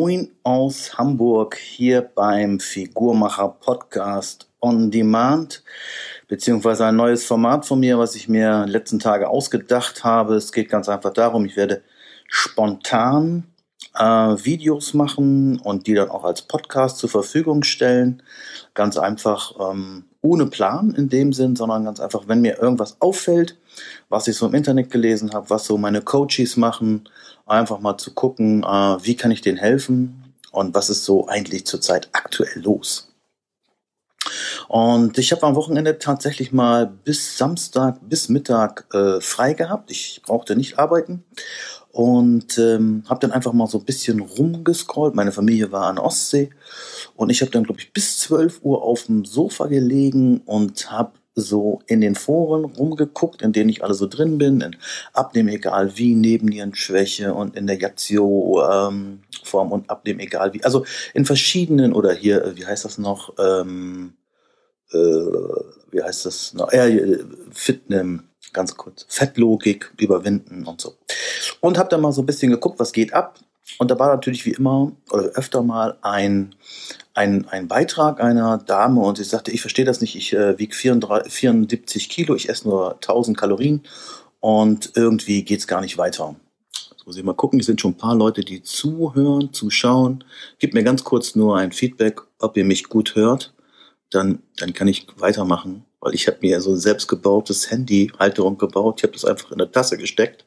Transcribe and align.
Moin 0.00 0.30
aus 0.44 0.96
Hamburg 0.96 1.56
hier 1.56 2.02
beim 2.02 2.60
Figurmacher 2.60 3.48
Podcast 3.48 4.48
on 4.60 4.92
Demand, 4.92 5.64
beziehungsweise 6.28 6.86
ein 6.86 6.94
neues 6.94 7.24
Format 7.24 7.66
von 7.66 7.80
mir, 7.80 7.98
was 7.98 8.14
ich 8.14 8.28
mir 8.28 8.64
letzten 8.68 9.00
Tage 9.00 9.28
ausgedacht 9.28 10.04
habe. 10.04 10.36
Es 10.36 10.52
geht 10.52 10.68
ganz 10.68 10.88
einfach 10.88 11.12
darum, 11.12 11.44
ich 11.46 11.56
werde 11.56 11.82
spontan 12.28 13.48
äh, 13.96 14.04
Videos 14.04 14.94
machen 14.94 15.58
und 15.58 15.88
die 15.88 15.94
dann 15.94 16.10
auch 16.10 16.22
als 16.22 16.42
Podcast 16.42 16.98
zur 16.98 17.10
Verfügung 17.10 17.64
stellen. 17.64 18.22
Ganz 18.74 18.98
einfach 18.98 19.72
ähm, 19.72 20.04
ohne 20.22 20.46
Plan 20.46 20.94
in 20.94 21.08
dem 21.08 21.32
Sinn, 21.32 21.56
sondern 21.56 21.84
ganz 21.84 21.98
einfach, 21.98 22.28
wenn 22.28 22.40
mir 22.40 22.58
irgendwas 22.62 23.00
auffällt, 23.00 23.58
was 24.08 24.28
ich 24.28 24.36
so 24.36 24.46
im 24.46 24.54
Internet 24.54 24.92
gelesen 24.92 25.32
habe, 25.32 25.50
was 25.50 25.64
so 25.64 25.76
meine 25.76 26.02
Coaches 26.02 26.56
machen, 26.56 27.08
einfach 27.48 27.80
mal 27.80 27.98
zu 27.98 28.14
gucken, 28.14 28.62
äh, 28.62 28.66
wie 28.66 29.16
kann 29.16 29.30
ich 29.30 29.40
denen 29.40 29.58
helfen 29.58 30.34
und 30.52 30.74
was 30.74 30.90
ist 30.90 31.04
so 31.04 31.28
eigentlich 31.28 31.66
zurzeit 31.66 32.08
aktuell 32.12 32.60
los. 32.60 33.08
Und 34.68 35.16
ich 35.18 35.32
habe 35.32 35.46
am 35.46 35.54
Wochenende 35.54 35.98
tatsächlich 35.98 36.52
mal 36.52 36.86
bis 36.86 37.38
Samstag, 37.38 37.98
bis 38.02 38.28
Mittag 38.28 38.86
äh, 38.92 39.20
frei 39.20 39.54
gehabt. 39.54 39.90
Ich 39.90 40.20
brauchte 40.24 40.56
nicht 40.56 40.78
arbeiten 40.78 41.24
und 41.90 42.58
ähm, 42.58 43.02
habe 43.08 43.20
dann 43.20 43.32
einfach 43.32 43.52
mal 43.52 43.66
so 43.66 43.78
ein 43.78 43.84
bisschen 43.84 44.20
rumgescrollt. 44.20 45.14
Meine 45.14 45.32
Familie 45.32 45.72
war 45.72 45.84
an 45.84 45.98
Ostsee 45.98 46.50
und 47.16 47.30
ich 47.30 47.40
habe 47.40 47.50
dann, 47.50 47.64
glaube 47.64 47.80
ich, 47.80 47.92
bis 47.92 48.18
12 48.18 48.60
Uhr 48.62 48.82
auf 48.82 49.04
dem 49.04 49.24
Sofa 49.24 49.66
gelegen 49.66 50.42
und 50.44 50.90
habe 50.90 51.12
so 51.40 51.80
in 51.86 52.00
den 52.00 52.14
Foren 52.14 52.64
rumgeguckt, 52.64 53.42
in 53.42 53.52
denen 53.52 53.70
ich 53.70 53.82
alle 53.82 53.94
so 53.94 54.06
drin 54.06 54.38
bin, 54.38 54.60
in 54.60 54.76
Abnehmen 55.12 55.48
egal 55.48 55.96
wie, 55.96 56.14
Nebennierenschwäche 56.14 57.34
und 57.34 57.56
in 57.56 57.66
der 57.66 57.78
Jazio-Form 57.78 59.22
ähm, 59.66 59.72
und 59.72 59.90
Abnehmen 59.90 60.20
egal 60.20 60.52
wie. 60.54 60.64
Also 60.64 60.84
in 61.14 61.24
verschiedenen, 61.24 61.92
oder 61.92 62.12
hier, 62.12 62.44
äh, 62.44 62.56
wie 62.56 62.66
heißt 62.66 62.84
das 62.84 62.98
noch, 62.98 63.34
ähm, 63.38 64.14
äh, 64.92 64.96
wie 64.96 66.02
heißt 66.02 66.26
das 66.26 66.54
noch, 66.54 66.72
äh, 66.72 67.18
Fitness, 67.52 68.20
ganz 68.52 68.76
kurz, 68.76 69.06
Fettlogik 69.08 69.92
überwinden 69.98 70.64
und 70.66 70.80
so. 70.80 70.96
Und 71.60 71.78
habe 71.78 71.88
dann 71.88 72.00
mal 72.00 72.12
so 72.12 72.22
ein 72.22 72.26
bisschen 72.26 72.50
geguckt, 72.50 72.78
was 72.78 72.92
geht 72.92 73.12
ab. 73.12 73.38
Und 73.78 73.90
da 73.90 73.98
war 73.98 74.08
natürlich 74.08 74.46
wie 74.46 74.52
immer 74.52 74.92
oder 75.10 75.24
öfter 75.34 75.62
mal 75.62 75.98
ein, 76.02 76.54
ein, 77.14 77.46
ein 77.48 77.68
Beitrag 77.68 78.20
einer 78.20 78.58
Dame 78.58 79.00
und 79.00 79.18
sie 79.18 79.24
sagte, 79.24 79.50
ich 79.50 79.60
verstehe 79.60 79.84
das 79.84 80.00
nicht, 80.00 80.16
ich 80.16 80.32
äh, 80.32 80.58
wiege 80.58 80.74
74 80.74 82.08
Kilo, 82.08 82.34
ich 82.34 82.48
esse 82.48 82.66
nur 82.66 82.94
1000 82.94 83.36
Kalorien 83.36 83.82
und 84.40 84.92
irgendwie 84.94 85.44
geht 85.44 85.60
es 85.60 85.66
gar 85.66 85.80
nicht 85.80 85.98
weiter. 85.98 86.34
Jetzt 86.90 87.06
muss 87.06 87.16
ich 87.16 87.24
mal 87.24 87.34
gucken, 87.34 87.60
es 87.60 87.66
sind 87.66 87.80
schon 87.80 87.92
ein 87.92 87.98
paar 87.98 88.16
Leute, 88.16 88.40
die 88.42 88.62
zuhören, 88.62 89.52
zuschauen. 89.52 90.24
Gib 90.58 90.74
mir 90.74 90.82
ganz 90.82 91.04
kurz 91.04 91.36
nur 91.36 91.58
ein 91.58 91.72
Feedback, 91.72 92.22
ob 92.38 92.56
ihr 92.56 92.64
mich 92.64 92.84
gut 92.84 93.14
hört, 93.14 93.54
dann, 94.10 94.42
dann 94.56 94.72
kann 94.72 94.88
ich 94.88 95.06
weitermachen 95.16 95.84
weil 96.00 96.14
ich 96.14 96.26
habe 96.26 96.38
mir 96.40 96.60
so 96.60 96.70
ein 96.70 96.78
selbstgebautes 96.78 97.70
Handy-Halterung 97.70 98.58
gebaut. 98.58 98.96
Ich 98.98 99.02
habe 99.04 99.12
das 99.12 99.24
einfach 99.24 99.50
in 99.52 99.58
der 99.58 99.72
Tasse 99.72 99.96
gesteckt. 99.96 100.44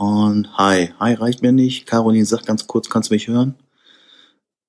Und 0.00 0.56
hi, 0.56 0.94
hi 0.98 1.12
reicht 1.12 1.42
mir 1.42 1.52
nicht. 1.52 1.84
Caroline 1.84 2.24
sagt 2.24 2.46
ganz 2.46 2.66
kurz, 2.66 2.88
kannst 2.88 3.10
du 3.10 3.14
mich 3.14 3.28
hören? 3.28 3.54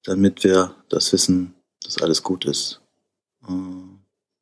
Damit 0.04 0.44
wir 0.44 0.76
das 0.90 1.14
wissen, 1.14 1.54
dass 1.86 2.02
alles 2.02 2.22
gut 2.22 2.44
ist. 2.44 2.82
Äh, 3.48 3.54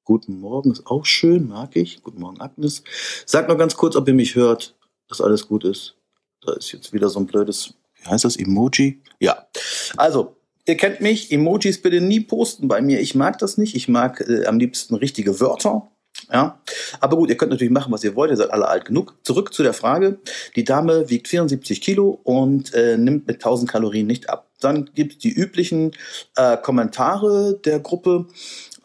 guten 0.03 0.39
Morgen 0.39 0.71
ist 0.71 0.87
auch 0.87 1.05
schön, 1.05 1.47
mag 1.47 1.75
ich. 1.75 2.01
Guten 2.01 2.19
Morgen, 2.19 2.41
Agnes. 2.41 2.81
Sag 3.27 3.47
nur 3.47 3.57
ganz 3.59 3.77
kurz, 3.77 3.95
ob 3.95 4.07
ihr 4.07 4.15
mich 4.15 4.33
hört, 4.33 4.75
dass 5.07 5.21
alles 5.21 5.47
gut 5.47 5.63
ist. 5.63 5.95
Da 6.41 6.53
ist 6.53 6.71
jetzt 6.71 6.91
wieder 6.91 7.09
so 7.09 7.19
ein 7.19 7.27
blödes, 7.27 7.75
wie 8.01 8.09
heißt 8.09 8.25
das, 8.25 8.35
Emoji? 8.35 8.99
Ja. 9.19 9.47
Also, 9.95 10.37
Ihr 10.65 10.77
kennt 10.77 11.01
mich, 11.01 11.31
Emojis 11.31 11.81
bitte 11.81 12.01
nie 12.01 12.19
posten 12.19 12.67
bei 12.67 12.81
mir. 12.81 12.99
Ich 12.99 13.13
mag 13.13 13.37
das 13.37 13.57
nicht. 13.57 13.75
Ich 13.75 13.87
mag 13.87 14.21
äh, 14.21 14.45
am 14.45 14.57
liebsten 14.57 14.95
richtige 14.95 15.39
Wörter. 15.39 15.89
Ja, 16.31 16.61
aber 16.99 17.17
gut, 17.17 17.29
ihr 17.29 17.37
könnt 17.37 17.51
natürlich 17.51 17.73
machen, 17.73 17.91
was 17.91 18.03
ihr 18.03 18.15
wollt. 18.15 18.29
Ihr 18.29 18.37
seid 18.37 18.51
alle 18.51 18.67
alt 18.67 18.85
genug. 18.85 19.15
Zurück 19.23 19.51
zu 19.51 19.63
der 19.63 19.73
Frage. 19.73 20.19
Die 20.55 20.63
Dame 20.63 21.09
wiegt 21.09 21.27
74 21.27 21.81
Kilo 21.81 22.19
und 22.23 22.73
äh, 22.75 22.97
nimmt 22.97 23.25
mit 23.27 23.37
1000 23.37 23.69
Kalorien 23.69 24.05
nicht 24.05 24.29
ab. 24.29 24.47
Dann 24.59 24.89
gibt 24.93 25.13
es 25.13 25.17
die 25.19 25.31
üblichen 25.31 25.91
äh, 26.35 26.57
Kommentare 26.57 27.59
der 27.65 27.79
Gruppe. 27.79 28.27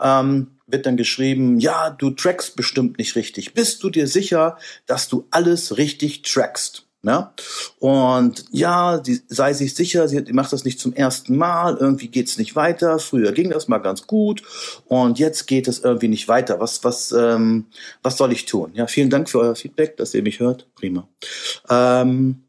Ähm, 0.00 0.53
wird 0.66 0.87
dann 0.87 0.97
geschrieben, 0.97 1.60
ja, 1.60 1.91
du 1.91 2.10
trackst 2.10 2.56
bestimmt 2.56 2.99
nicht 2.99 3.16
richtig. 3.16 3.53
Bist 3.53 3.83
du 3.83 3.91
dir 3.91 4.06
sicher, 4.06 4.56
dass 4.87 5.09
du 5.09 5.27
alles 5.31 5.77
richtig 5.77 6.22
trackst? 6.22 6.84
Ja? 7.04 7.34
Und 7.78 8.44
ja, 8.50 9.00
sie 9.04 9.20
sei 9.28 9.53
sich 9.53 9.75
sicher, 9.75 10.09
sie 10.09 10.20
macht 10.32 10.53
das 10.53 10.65
nicht 10.65 10.81
zum 10.81 10.94
ersten 10.94 11.37
Mal, 11.37 11.76
irgendwie 11.76 12.09
geht's 12.09 12.38
nicht 12.38 12.56
weiter. 12.56 12.98
Früher 12.98 13.32
ging 13.32 13.50
das 13.50 13.69
mal 13.69 13.78
ganz 13.78 14.06
gut 14.06 14.42
und 14.87 15.19
jetzt 15.19 15.47
geht 15.47 15.69
es 15.69 15.81
irgendwie 15.81 16.09
nicht 16.09 16.28
weiter. 16.28 16.60
Was, 16.60 16.82
was, 16.82 17.12
ähm, 17.12 17.66
was 18.03 18.16
soll 18.16 18.32
ich 18.32 18.47
tun? 18.47 18.72
Ja, 18.75 18.87
vielen 18.87 19.10
Dank 19.10 19.28
für 19.28 19.41
euer 19.41 19.54
Feedback, 19.54 19.97
dass 19.97 20.15
ihr 20.15 20.22
mich 20.22 20.41
hört. 20.41 20.66
Prima. 20.75 21.06
Ähm, 21.69 22.44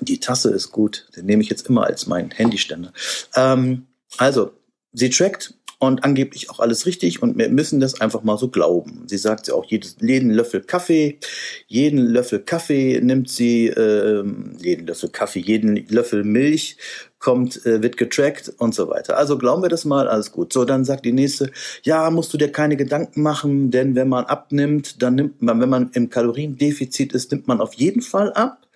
die 0.00 0.18
Tasse 0.18 0.50
ist 0.50 0.72
gut, 0.72 1.06
den 1.16 1.26
nehme 1.26 1.42
ich 1.42 1.48
jetzt 1.48 1.68
immer 1.68 1.84
als 1.84 2.06
meinen 2.06 2.32
Handyständer. 2.32 2.92
Ähm, 3.36 3.86
also, 4.18 4.52
sie 4.92 5.10
trackt 5.10 5.54
und 5.78 6.04
angeblich 6.04 6.50
auch 6.50 6.60
alles 6.60 6.86
richtig 6.86 7.22
und 7.22 7.38
wir 7.38 7.48
müssen 7.48 7.80
das 7.80 8.00
einfach 8.00 8.22
mal 8.22 8.38
so 8.38 8.48
glauben. 8.48 9.04
Sie 9.06 9.18
sagt 9.18 9.48
ja 9.48 9.54
auch 9.54 9.64
jeden 9.66 10.30
Löffel 10.30 10.60
Kaffee, 10.60 11.18
jeden 11.66 11.98
Löffel 11.98 12.40
Kaffee 12.40 13.00
nimmt 13.02 13.28
sie, 13.28 13.68
äh, 13.68 14.24
jeden 14.58 14.86
Löffel 14.86 15.10
Kaffee, 15.10 15.40
jeden 15.40 15.86
Löffel 15.88 16.24
Milch 16.24 16.76
kommt, 17.24 17.64
äh, 17.64 17.82
wird 17.82 17.96
getrackt 17.96 18.52
und 18.58 18.74
so 18.74 18.88
weiter. 18.90 19.16
Also 19.16 19.38
glauben 19.38 19.62
wir 19.62 19.70
das 19.70 19.86
mal, 19.86 20.08
alles 20.08 20.30
gut. 20.30 20.52
So, 20.52 20.66
dann 20.66 20.84
sagt 20.84 21.06
die 21.06 21.12
nächste, 21.12 21.50
ja, 21.82 22.10
musst 22.10 22.32
du 22.34 22.36
dir 22.36 22.52
keine 22.52 22.76
Gedanken 22.76 23.22
machen, 23.22 23.70
denn 23.70 23.94
wenn 23.94 24.08
man 24.08 24.26
abnimmt, 24.26 25.02
dann 25.02 25.14
nimmt 25.14 25.40
man, 25.40 25.58
wenn 25.60 25.70
man 25.70 25.90
im 25.94 26.10
Kaloriendefizit 26.10 27.14
ist, 27.14 27.32
nimmt 27.32 27.48
man 27.48 27.62
auf 27.62 27.72
jeden 27.74 28.02
Fall 28.02 28.32
ab. 28.34 28.66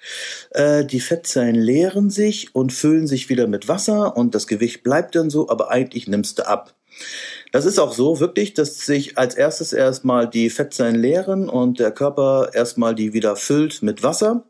Äh, 0.50 0.86
die 0.86 1.00
Fettzellen 1.00 1.56
leeren 1.56 2.09
sich 2.09 2.54
und 2.54 2.72
füllen 2.72 3.06
sich 3.06 3.28
wieder 3.28 3.47
mit 3.47 3.69
Wasser 3.69 4.16
und 4.16 4.34
das 4.34 4.47
Gewicht 4.47 4.82
bleibt 4.82 5.15
dann 5.15 5.28
so, 5.28 5.50
aber 5.50 5.70
eigentlich 5.70 6.09
nimmst 6.09 6.38
du 6.38 6.48
ab. 6.48 6.75
Das 7.53 7.64
ist 7.64 7.78
auch 7.78 7.92
so 7.92 8.20
wirklich, 8.20 8.54
dass 8.54 8.84
sich 8.84 9.16
als 9.16 9.34
erstes 9.34 9.72
erstmal 9.72 10.28
die 10.28 10.50
Fettzellen 10.50 10.97
leeren 10.97 11.48
und 11.48 11.78
der 11.78 11.91
Körper 11.92 12.50
erstmal 12.53 12.94
die 12.94 13.12
wieder 13.12 13.36
füllt 13.36 13.82
mit 13.82 14.03
Wasser, 14.03 14.44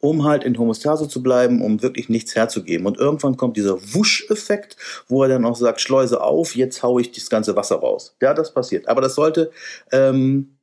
um 0.00 0.24
halt 0.24 0.44
in 0.44 0.58
Homostase 0.58 1.08
zu 1.08 1.22
bleiben, 1.22 1.62
um 1.62 1.82
wirklich 1.82 2.08
nichts 2.08 2.36
herzugeben. 2.36 2.86
Und 2.86 2.98
irgendwann 2.98 3.36
kommt 3.36 3.56
dieser 3.56 3.80
Wusch-Effekt, 3.94 4.76
wo 5.08 5.22
er 5.22 5.28
dann 5.28 5.44
auch 5.44 5.56
sagt, 5.56 5.80
Schleuse 5.80 6.20
auf, 6.20 6.54
jetzt 6.54 6.82
haue 6.82 7.00
ich 7.00 7.10
das 7.12 7.30
ganze 7.30 7.56
Wasser 7.56 7.76
raus. 7.76 8.14
Ja, 8.22 8.32
das 8.32 8.54
passiert. 8.54 8.88
Aber 8.88 9.00
das 9.00 9.14
sollte, 9.16 9.50
ähm, 9.90 10.56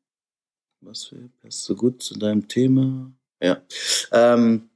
was 0.81 1.13
passt 1.41 1.63
so 1.63 1.75
gut 1.75 2.01
zu 2.01 2.17
deinem 2.17 2.47
Thema? 2.47 3.11
Ja. 3.41 3.61
Ähm, 4.11 4.69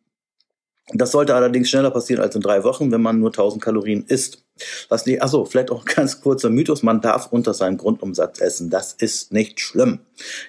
das 0.94 1.12
sollte 1.12 1.36
allerdings 1.36 1.70
schneller 1.70 1.92
passieren 1.92 2.22
als 2.22 2.36
in 2.36 2.42
drei 2.42 2.64
Wochen, 2.64 2.92
wenn 2.92 3.02
man 3.02 3.20
nur 3.20 3.30
1000 3.30 3.62
Kalorien 3.62 4.06
isst. 4.08 4.44
Was 4.90 5.06
nicht, 5.06 5.22
achso, 5.22 5.46
vielleicht 5.46 5.72
auch 5.72 5.86
ganz 5.86 6.22
kurzer 6.22 6.50
Mythos, 6.50 6.84
man 6.84 7.02
darf 7.02 7.28
unter 7.32 7.54
seinem 7.54 7.78
Grundumsatz 7.78 8.40
essen. 8.40 8.70
Das 8.70 8.94
ist 8.94 9.32
nicht 9.32 9.60
schlimm. 9.60 10.00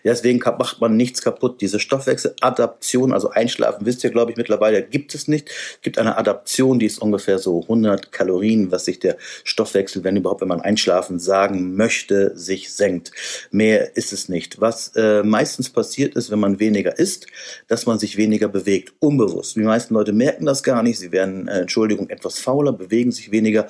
Deswegen 0.04 0.38
macht 0.38 0.80
man 0.80 0.96
nichts 0.96 1.22
kaputt. 1.22 1.60
Diese 1.60 1.80
Stoffwechseladaption, 1.80 3.12
also 3.12 3.30
Einschlafen, 3.30 3.86
wisst 3.86 4.04
ihr, 4.04 4.10
glaube 4.10 4.32
ich, 4.32 4.36
mittlerweile 4.36 4.82
gibt 4.82 5.14
es 5.14 5.28
nicht. 5.28 5.48
Es 5.48 5.82
gibt 5.82 5.98
eine 5.98 6.16
Adaption, 6.16 6.78
die 6.78 6.86
ist 6.86 7.00
ungefähr 7.00 7.38
so 7.38 7.62
100 7.62 8.12
Kalorien, 8.12 8.70
was 8.70 8.84
sich 8.84 8.98
der 8.98 9.16
Stoffwechsel, 9.44 10.04
wenn 10.04 10.16
überhaupt, 10.16 10.40
wenn 10.40 10.48
man 10.48 10.60
einschlafen 10.60 11.18
sagen 11.18 11.76
möchte, 11.76 12.36
sich 12.36 12.72
senkt. 12.72 13.12
Mehr 13.50 13.96
ist 13.96 14.12
es 14.12 14.28
nicht. 14.28 14.60
Was 14.60 14.92
äh, 14.96 15.22
meistens 15.22 15.70
passiert 15.70 16.14
ist, 16.14 16.30
wenn 16.30 16.40
man 16.40 16.60
weniger 16.60 16.98
isst, 16.98 17.26
dass 17.66 17.86
man 17.86 17.98
sich 17.98 18.16
weniger 18.16 18.48
bewegt, 18.48 18.92
unbewusst. 19.00 19.56
Die 19.56 19.60
meisten 19.60 19.94
Leute 19.94 20.12
merken 20.12 20.46
das 20.46 20.62
gar 20.62 20.82
nicht. 20.82 20.98
Sie 20.98 21.12
werden, 21.12 21.48
äh, 21.48 21.60
Entschuldigung, 21.60 22.08
etwas 22.10 22.38
fauler, 22.38 22.72
bewegen 22.72 23.12
sich 23.12 23.30
weniger 23.30 23.68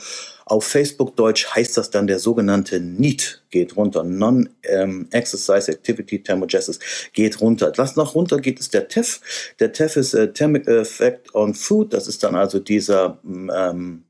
auf 0.50 0.64
Facebook 0.64 1.14
Deutsch 1.16 1.46
heißt 1.46 1.76
das 1.76 1.90
dann 1.90 2.06
der 2.06 2.18
sogenannte 2.18 2.80
NEAT 2.80 3.42
geht 3.50 3.76
runter. 3.76 4.02
Non-Exercise 4.04 5.70
Activity 5.70 6.22
Thermogenesis 6.22 6.78
geht 7.12 7.40
runter. 7.40 7.72
Was 7.76 7.96
noch 7.96 8.14
runter 8.14 8.38
geht, 8.38 8.58
ist 8.58 8.74
der 8.74 8.88
TEF. 8.88 9.20
Der 9.60 9.72
TEF 9.72 9.96
ist 9.96 10.14
äh, 10.14 10.32
Thermic 10.32 10.66
Effect 10.66 11.34
on 11.34 11.54
Food. 11.54 11.92
Das 11.92 12.08
ist 12.08 12.22
dann 12.22 12.34
also 12.34 12.58
dieser 12.58 13.18
ähm, 13.24 14.04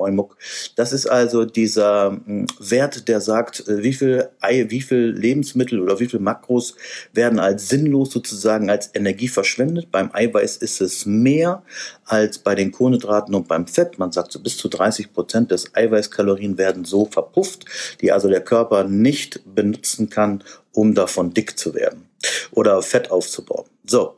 Moimuk. 0.00 0.36
Das 0.76 0.92
ist 0.92 1.06
also 1.06 1.44
dieser 1.44 2.18
hm, 2.24 2.46
Wert, 2.58 3.08
der 3.08 3.20
sagt, 3.20 3.68
äh, 3.68 3.82
wie 3.82 3.92
viel 3.92 4.28
Ei, 4.40 4.66
wie 4.68 4.80
viel 4.80 5.14
Lebensmittel 5.16 5.80
oder 5.80 6.00
wie 6.00 6.06
viel 6.06 6.20
Makros 6.20 6.74
werden 7.12 7.38
als 7.38 7.68
sinnlos 7.68 8.10
sozusagen 8.10 8.70
als 8.70 8.90
Energie 8.94 9.28
verschwendet. 9.28 9.90
Beim 9.90 10.10
Eiweiß 10.12 10.56
ist 10.56 10.80
es 10.80 11.06
mehr 11.06 11.62
als 12.04 12.38
bei 12.38 12.54
den 12.54 12.72
Kohlenhydraten 12.72 13.34
und 13.34 13.46
beim 13.46 13.66
Fett. 13.66 13.98
Man 13.98 14.12
sagt 14.12 14.32
so 14.32 14.40
bis 14.40 14.56
zu 14.56 14.68
30 14.68 15.12
Prozent 15.12 15.50
des 15.50 15.74
Eiweißkalorien 15.74 16.56
werden 16.56 16.84
so 16.84 17.04
verpufft, 17.04 17.66
die 18.00 18.10
also 18.10 18.28
der 18.28 18.40
Körper 18.40 18.84
nicht 18.84 19.42
benutzen 19.54 20.08
kann, 20.08 20.42
um 20.72 20.94
davon 20.94 21.34
dick 21.34 21.58
zu 21.58 21.74
werden 21.74 22.08
oder 22.52 22.80
Fett 22.82 23.10
aufzubauen. 23.10 23.66
So. 23.84 24.16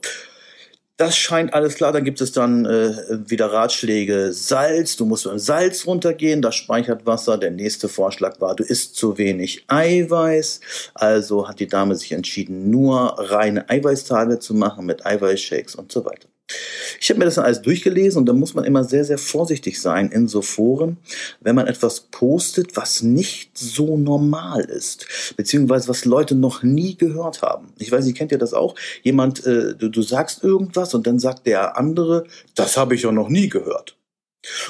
Das 0.96 1.16
scheint 1.16 1.54
alles 1.54 1.74
klar. 1.74 1.92
Dann 1.92 2.04
gibt 2.04 2.20
es 2.20 2.32
dann 2.32 2.64
äh, 2.64 2.94
wieder 3.28 3.52
Ratschläge. 3.52 4.32
Salz, 4.32 4.96
du 4.96 5.06
musst 5.06 5.26
mit 5.26 5.40
Salz 5.40 5.86
runtergehen, 5.86 6.42
das 6.42 6.54
speichert 6.54 7.06
Wasser. 7.06 7.38
Der 7.38 7.50
nächste 7.50 7.88
Vorschlag 7.88 8.40
war, 8.40 8.54
du 8.54 8.62
isst 8.64 8.96
zu 8.96 9.18
wenig 9.18 9.64
Eiweiß. 9.68 10.60
Also 10.94 11.48
hat 11.48 11.60
die 11.60 11.68
Dame 11.68 11.94
sich 11.96 12.12
entschieden, 12.12 12.70
nur 12.70 13.16
reine 13.18 13.68
Eiweißtage 13.68 14.38
zu 14.38 14.54
machen 14.54 14.86
mit 14.86 15.04
Eiweißshakes 15.04 15.74
und 15.74 15.90
so 15.90 16.04
weiter. 16.04 16.31
Ich 17.00 17.10
habe 17.10 17.18
mir 17.18 17.24
das 17.24 17.36
dann 17.36 17.44
alles 17.44 17.62
durchgelesen 17.62 18.18
und 18.18 18.26
da 18.26 18.32
muss 18.32 18.54
man 18.54 18.64
immer 18.64 18.84
sehr, 18.84 19.04
sehr 19.04 19.18
vorsichtig 19.18 19.80
sein 19.80 20.10
in 20.10 20.28
so 20.28 20.42
Foren, 20.42 20.98
wenn 21.40 21.54
man 21.54 21.66
etwas 21.66 22.00
postet, 22.00 22.76
was 22.76 23.02
nicht 23.02 23.56
so 23.56 23.96
normal 23.96 24.64
ist, 24.64 25.06
beziehungsweise 25.36 25.88
was 25.88 26.04
Leute 26.04 26.34
noch 26.34 26.62
nie 26.62 26.96
gehört 26.96 27.42
haben. 27.42 27.72
Ich 27.78 27.90
weiß 27.90 28.04
nicht, 28.04 28.16
kennt 28.16 28.32
ihr 28.32 28.38
das 28.38 28.54
auch? 28.54 28.74
Jemand, 29.02 29.44
äh, 29.46 29.74
du, 29.74 29.88
du 29.88 30.02
sagst 30.02 30.42
irgendwas 30.44 30.94
und 30.94 31.06
dann 31.06 31.18
sagt 31.18 31.46
der 31.46 31.76
andere, 31.76 32.24
das 32.54 32.76
habe 32.76 32.94
ich 32.94 33.02
ja 33.02 33.12
noch 33.12 33.28
nie 33.28 33.48
gehört. 33.48 33.96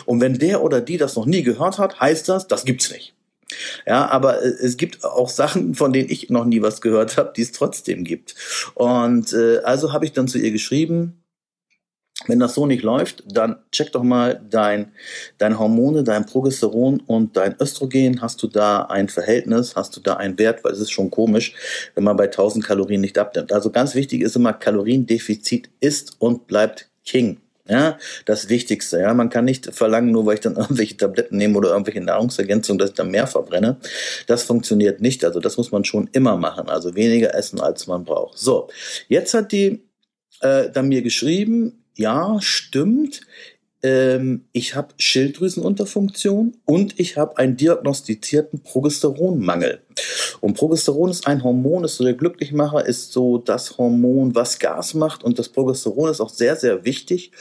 Und 0.04 0.20
wenn 0.20 0.38
der 0.38 0.62
oder 0.62 0.80
die 0.80 0.98
das 0.98 1.16
noch 1.16 1.26
nie 1.26 1.42
gehört 1.42 1.78
hat, 1.78 2.00
heißt 2.00 2.28
das, 2.28 2.46
das 2.46 2.64
gibt's 2.64 2.90
nicht. 2.90 3.14
Ja, 3.86 4.08
aber 4.08 4.42
äh, 4.42 4.48
es 4.48 4.76
gibt 4.76 5.04
auch 5.04 5.28
Sachen, 5.28 5.74
von 5.74 5.92
denen 5.92 6.10
ich 6.10 6.30
noch 6.30 6.44
nie 6.44 6.62
was 6.62 6.80
gehört 6.80 7.16
habe, 7.16 7.32
die 7.36 7.42
es 7.42 7.52
trotzdem 7.52 8.04
gibt. 8.04 8.34
Und 8.74 9.32
äh, 9.32 9.58
also 9.58 9.92
habe 9.92 10.04
ich 10.04 10.12
dann 10.12 10.28
zu 10.28 10.38
ihr 10.38 10.50
geschrieben, 10.50 11.21
wenn 12.26 12.38
das 12.38 12.54
so 12.54 12.66
nicht 12.66 12.82
läuft, 12.82 13.24
dann 13.26 13.56
check 13.70 13.92
doch 13.92 14.02
mal 14.02 14.40
dein, 14.48 14.92
dein 15.38 15.58
Hormone, 15.58 16.04
dein 16.04 16.26
Progesteron 16.26 17.00
und 17.06 17.36
dein 17.36 17.56
Östrogen. 17.60 18.20
Hast 18.22 18.42
du 18.42 18.46
da 18.46 18.82
ein 18.82 19.08
Verhältnis? 19.08 19.76
Hast 19.76 19.96
du 19.96 20.00
da 20.00 20.14
einen 20.14 20.38
Wert? 20.38 20.64
Weil 20.64 20.72
es 20.72 20.80
ist 20.80 20.90
schon 20.90 21.10
komisch, 21.10 21.54
wenn 21.94 22.04
man 22.04 22.16
bei 22.16 22.24
1000 22.24 22.64
Kalorien 22.64 23.00
nicht 23.00 23.18
abnimmt. 23.18 23.52
Also 23.52 23.70
ganz 23.70 23.94
wichtig 23.94 24.22
ist 24.22 24.36
immer, 24.36 24.52
Kaloriendefizit 24.52 25.70
ist 25.80 26.16
und 26.20 26.46
bleibt 26.46 26.88
King. 27.04 27.38
Ja, 27.68 27.96
das 28.24 28.48
Wichtigste. 28.48 28.98
Ja, 29.00 29.14
man 29.14 29.30
kann 29.30 29.44
nicht 29.44 29.72
verlangen, 29.72 30.10
nur 30.10 30.26
weil 30.26 30.34
ich 30.34 30.40
dann 30.40 30.56
irgendwelche 30.58 30.96
Tabletten 30.96 31.36
nehme 31.36 31.56
oder 31.56 31.70
irgendwelche 31.70 32.00
Nahrungsergänzungen, 32.00 32.78
dass 32.78 32.90
ich 32.90 32.96
dann 32.96 33.10
mehr 33.10 33.26
verbrenne. 33.26 33.78
Das 34.26 34.42
funktioniert 34.42 35.00
nicht. 35.00 35.24
Also 35.24 35.38
das 35.38 35.56
muss 35.56 35.70
man 35.70 35.84
schon 35.84 36.08
immer 36.12 36.36
machen. 36.36 36.68
Also 36.68 36.94
weniger 36.96 37.34
essen, 37.34 37.60
als 37.60 37.86
man 37.86 38.04
braucht. 38.04 38.38
So, 38.38 38.68
jetzt 39.08 39.32
hat 39.34 39.52
die 39.52 39.88
äh, 40.40 40.70
dann 40.70 40.88
mir 40.88 41.02
geschrieben, 41.02 41.81
ja, 41.96 42.38
stimmt. 42.40 43.22
Ähm, 43.82 44.44
ich 44.52 44.74
habe 44.74 44.94
Schilddrüsenunterfunktion 44.96 46.56
und 46.64 46.98
ich 47.00 47.16
habe 47.16 47.38
einen 47.38 47.56
diagnostizierten 47.56 48.62
Progesteronmangel. 48.62 49.82
Und 50.40 50.54
Progesteron 50.54 51.10
ist 51.10 51.26
ein 51.26 51.42
Hormon, 51.44 51.84
ist 51.84 51.96
so 51.96 52.04
der 52.04 52.14
Glücklichmacher, 52.14 52.86
ist 52.86 53.12
so 53.12 53.38
das 53.38 53.78
Hormon, 53.78 54.34
was 54.34 54.58
Gas 54.58 54.94
macht. 54.94 55.24
Und 55.24 55.38
das 55.38 55.48
Progesteron 55.48 56.10
ist 56.10 56.20
auch 56.20 56.30
sehr, 56.30 56.56
sehr 56.56 56.84
wichtig, 56.84 57.32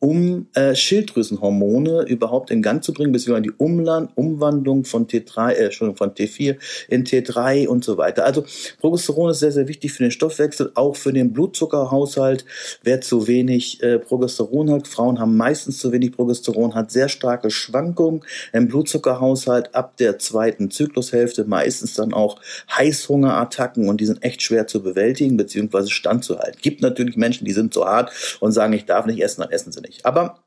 um 0.00 0.46
äh, 0.54 0.74
Schilddrüsenhormone 0.74 2.06
überhaupt 2.08 2.50
in 2.50 2.62
Gang 2.62 2.82
zu 2.82 2.92
bringen, 2.92 3.12
beziehungsweise 3.12 3.42
die 3.42 3.62
Umland 3.62 4.10
Umwandlung 4.16 4.84
von 4.84 5.06
T3, 5.06 5.52
äh, 5.52 5.70
von 5.70 6.14
T4 6.14 6.56
in 6.88 7.04
T3 7.04 7.68
und 7.68 7.84
so 7.84 7.98
weiter. 7.98 8.24
Also 8.24 8.44
Progesteron 8.80 9.30
ist 9.30 9.40
sehr, 9.40 9.52
sehr 9.52 9.68
wichtig 9.68 9.92
für 9.92 10.02
den 10.02 10.10
Stoffwechsel, 10.10 10.72
auch 10.74 10.96
für 10.96 11.12
den 11.12 11.32
Blutzuckerhaushalt. 11.34 12.46
Wer 12.82 13.02
zu 13.02 13.28
wenig 13.28 13.82
äh, 13.82 13.98
Progesteron 13.98 14.70
hat, 14.70 14.88
Frauen 14.88 15.20
haben 15.20 15.36
meistens 15.36 15.78
zu 15.78 15.92
wenig 15.92 16.12
Progesteron, 16.12 16.74
hat 16.74 16.90
sehr 16.90 17.10
starke 17.10 17.50
Schwankungen 17.50 18.22
im 18.54 18.68
Blutzuckerhaushalt 18.68 19.74
ab 19.74 19.98
der 19.98 20.18
zweiten 20.18 20.70
Zyklushälfte, 20.70 21.44
meistens 21.44 21.94
dann 21.94 22.09
auch 22.14 22.40
Heißhungerattacken 22.70 23.88
und 23.88 24.00
die 24.00 24.06
sind 24.06 24.22
echt 24.22 24.42
schwer 24.42 24.66
zu 24.66 24.82
bewältigen, 24.82 25.36
beziehungsweise 25.36 25.90
standzuhalten. 25.90 26.60
Gibt 26.62 26.82
natürlich 26.82 27.16
Menschen, 27.16 27.44
die 27.44 27.52
sind 27.52 27.74
zu 27.74 27.84
hart 27.84 28.38
und 28.40 28.52
sagen, 28.52 28.72
ich 28.72 28.86
darf 28.86 29.06
nicht 29.06 29.22
essen, 29.22 29.42
dann 29.42 29.50
essen 29.50 29.72
sie 29.72 29.80
nicht. 29.80 30.06
Aber 30.06 30.42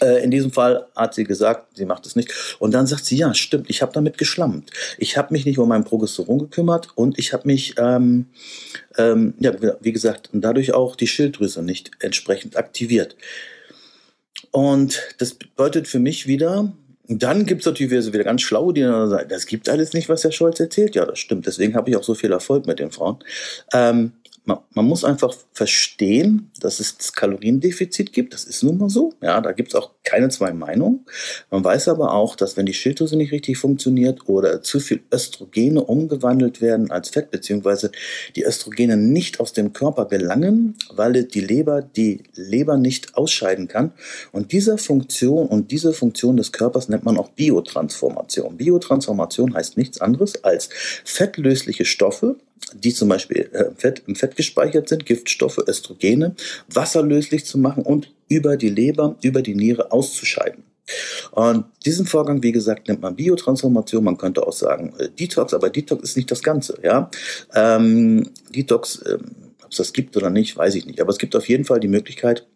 äh, 0.00 0.22
in 0.22 0.30
diesem 0.30 0.52
Fall 0.52 0.86
hat 0.94 1.14
sie 1.14 1.24
gesagt, 1.24 1.76
sie 1.76 1.86
macht 1.86 2.06
es 2.06 2.16
nicht. 2.16 2.32
Und 2.58 2.72
dann 2.72 2.86
sagt 2.86 3.04
sie, 3.04 3.16
ja, 3.16 3.32
stimmt, 3.34 3.70
ich 3.70 3.82
habe 3.82 3.92
damit 3.92 4.18
geschlammt. 4.18 4.70
Ich 4.98 5.16
habe 5.16 5.32
mich 5.32 5.46
nicht 5.46 5.58
um 5.58 5.68
mein 5.68 5.84
Progesteron 5.84 6.38
gekümmert 6.38 6.88
und 6.94 7.18
ich 7.18 7.32
habe 7.32 7.46
mich, 7.46 7.74
ähm, 7.78 8.26
ähm, 8.98 9.34
ja, 9.38 9.52
wie 9.80 9.92
gesagt, 9.92 10.30
dadurch 10.32 10.74
auch 10.74 10.96
die 10.96 11.06
Schilddrüse 11.06 11.62
nicht 11.62 11.90
entsprechend 12.00 12.56
aktiviert. 12.56 13.16
Und 14.50 15.02
das 15.18 15.34
bedeutet 15.34 15.88
für 15.88 15.98
mich 15.98 16.26
wieder, 16.26 16.72
dann 17.08 17.46
gibt 17.46 17.60
es 17.60 17.66
natürlich 17.66 17.92
wieder 17.92 18.24
ganz 18.24 18.42
schlaue, 18.42 18.74
die 18.74 18.82
dann 18.82 19.08
sagen, 19.08 19.28
das 19.28 19.46
gibt 19.46 19.68
alles 19.68 19.92
nicht, 19.92 20.08
was 20.08 20.24
Herr 20.24 20.32
Scholz 20.32 20.58
erzählt. 20.60 20.94
Ja, 20.94 21.04
das 21.04 21.18
stimmt. 21.18 21.46
Deswegen 21.46 21.74
habe 21.74 21.90
ich 21.90 21.96
auch 21.96 22.02
so 22.02 22.14
viel 22.14 22.32
Erfolg 22.32 22.66
mit 22.66 22.78
den 22.78 22.90
Frauen. 22.90 23.18
Ähm, 23.72 24.12
man, 24.46 24.58
man 24.74 24.84
muss 24.86 25.04
einfach 25.04 25.34
verstehen, 25.52 26.50
dass 26.60 26.80
es 26.80 26.96
das 26.96 27.12
Kaloriendefizit 27.12 28.12
gibt. 28.12 28.32
Das 28.32 28.44
ist 28.44 28.62
nun 28.62 28.78
mal 28.78 28.88
so. 28.88 29.12
Ja, 29.20 29.40
da 29.40 29.52
gibt 29.52 29.70
es 29.70 29.74
auch 29.74 29.90
keine 30.04 30.28
zwei 30.28 30.52
Meinungen. 30.52 31.04
Man 31.50 31.64
weiß 31.64 31.88
aber 31.88 32.14
auch, 32.14 32.36
dass 32.36 32.56
wenn 32.56 32.66
die 32.66 32.74
Schilddrüse 32.74 33.16
nicht 33.16 33.32
richtig 33.32 33.58
funktioniert 33.58 34.28
oder 34.28 34.62
zu 34.62 34.78
viel 34.78 35.02
Östrogene 35.12 35.82
umgewandelt 35.82 36.60
werden 36.60 36.90
als 36.90 37.10
Fett, 37.10 37.30
beziehungsweise 37.32 37.90
die 38.36 38.44
Östrogene 38.44 38.96
nicht 38.96 39.40
aus 39.40 39.52
dem 39.52 39.72
Körper 39.72 40.06
gelangen, 40.06 40.76
weil 40.90 41.24
die 41.24 41.40
Leber 41.40 41.82
die 41.82 42.22
Leber 42.34 42.76
nicht 42.76 43.16
ausscheiden 43.16 43.66
kann. 43.66 43.92
Und 44.30 44.52
diese 44.52 44.78
Funktion 44.78 45.48
und 45.48 45.72
diese 45.72 45.92
Funktion 45.92 46.36
des 46.36 46.52
Körpers 46.52 46.88
nennt 46.88 47.04
man 47.04 47.18
auch 47.18 47.30
Biotransformation. 47.30 48.56
Biotransformation 48.56 49.54
heißt 49.54 49.76
nichts 49.76 50.00
anderes 50.00 50.44
als 50.44 50.68
fettlösliche 51.04 51.84
Stoffe, 51.84 52.36
die 52.74 52.92
zum 52.92 53.08
Beispiel 53.08 53.48
äh, 53.52 53.70
Fett, 53.76 54.02
im 54.06 54.16
Fett 54.16 54.36
gespeichert 54.36 54.88
sind, 54.88 55.06
Giftstoffe, 55.06 55.58
Östrogene, 55.58 56.34
wasserlöslich 56.68 57.44
zu 57.44 57.58
machen 57.58 57.82
und 57.82 58.12
über 58.28 58.56
die 58.56 58.70
Leber, 58.70 59.16
über 59.22 59.42
die 59.42 59.54
Niere 59.54 59.92
auszuscheiden. 59.92 60.64
Und 61.32 61.64
diesen 61.84 62.06
Vorgang, 62.06 62.42
wie 62.42 62.52
gesagt, 62.52 62.88
nennt 62.88 63.02
man 63.02 63.16
Biotransformation. 63.16 64.04
Man 64.04 64.18
könnte 64.18 64.46
auch 64.46 64.52
sagen 64.52 64.94
äh, 64.98 65.08
Detox, 65.08 65.52
aber 65.52 65.70
Detox 65.70 66.02
ist 66.02 66.16
nicht 66.16 66.30
das 66.30 66.42
Ganze. 66.42 66.78
Ja, 66.82 67.10
ähm, 67.54 68.30
Detox, 68.54 69.02
ähm, 69.06 69.54
ob 69.64 69.72
es 69.72 69.78
das 69.78 69.92
gibt 69.92 70.16
oder 70.16 70.30
nicht, 70.30 70.56
weiß 70.56 70.74
ich 70.76 70.86
nicht. 70.86 71.00
Aber 71.00 71.10
es 71.10 71.18
gibt 71.18 71.34
auf 71.34 71.48
jeden 71.48 71.64
Fall 71.64 71.80
die 71.80 71.88
Möglichkeit, 71.88 72.46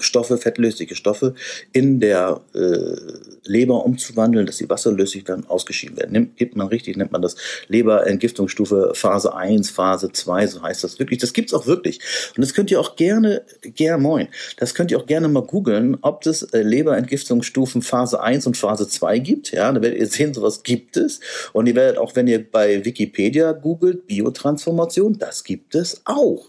Stoffe, 0.00 0.36
fettlösliche 0.36 0.94
Stoffe 0.94 1.34
in 1.72 1.98
der 1.98 2.42
äh, 2.54 2.96
Leber 3.44 3.86
umzuwandeln, 3.86 4.44
dass 4.44 4.58
sie 4.58 4.68
wasserlöslich 4.68 5.24
dann 5.24 5.46
ausgeschieden 5.46 5.96
werden. 5.96 6.12
Nimmt, 6.12 6.36
gibt 6.36 6.56
man 6.56 6.66
richtig, 6.66 6.98
nennt 6.98 7.10
man 7.10 7.22
das 7.22 7.36
Leberentgiftungsstufe 7.68 8.92
Phase 8.94 9.34
1, 9.34 9.70
Phase 9.70 10.12
2, 10.12 10.46
so 10.46 10.62
heißt 10.62 10.84
das 10.84 10.98
wirklich. 10.98 11.20
Das 11.20 11.32
gibt's 11.32 11.54
auch 11.54 11.66
wirklich. 11.66 12.00
Und 12.36 12.42
das 12.42 12.52
könnt 12.52 12.70
ihr 12.70 12.80
auch 12.80 12.96
gerne, 12.96 13.42
gerne 13.62 14.02
moin, 14.02 14.28
das 14.58 14.74
könnt 14.74 14.90
ihr 14.90 14.98
auch 14.98 15.06
gerne 15.06 15.28
mal 15.28 15.42
googeln, 15.42 15.96
ob 16.02 16.26
es 16.26 16.42
äh, 16.42 16.60
Leberentgiftungsstufen 16.60 17.80
Phase 17.80 18.20
1 18.20 18.46
und 18.46 18.58
Phase 18.58 18.88
2 18.88 19.18
gibt. 19.20 19.52
Ja, 19.52 19.72
da 19.72 19.80
werdet 19.80 19.98
ihr 19.98 20.06
sehen, 20.06 20.34
sowas 20.34 20.62
gibt 20.62 20.98
es. 20.98 21.20
Und 21.54 21.66
ihr 21.66 21.74
werdet 21.74 21.96
auch, 21.96 22.14
wenn 22.14 22.26
ihr 22.26 22.44
bei 22.50 22.84
Wikipedia 22.84 23.52
googelt, 23.52 24.06
Biotransformation, 24.06 25.18
das 25.18 25.44
gibt 25.44 25.74
es 25.74 26.02
auch 26.04 26.44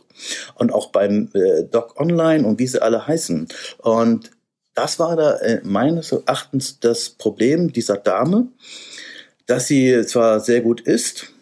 und 0.56 0.74
auch 0.74 0.92
beim 0.92 1.30
äh, 1.34 1.64
Doc 1.64 2.00
Online 2.00 2.46
und 2.46 2.60
wie 2.60 2.68
sie 2.68 2.82
alle 2.82 3.08
heißen. 3.08 3.48
Und 3.80 4.32
das 4.74 5.00
war 5.00 5.16
da 5.16 5.38
äh, 5.38 5.62
meines 5.64 6.12
Erachtens 6.12 6.80
das 6.80 7.10
Problem 7.10 7.74
dieser 7.74 7.98
Dame, 7.98 8.48
dass 9.46 9.68
sie 9.68 10.06
zwar 10.06 10.40
sehr 10.40 10.62
gut 10.62 10.82
ist, 10.82 11.34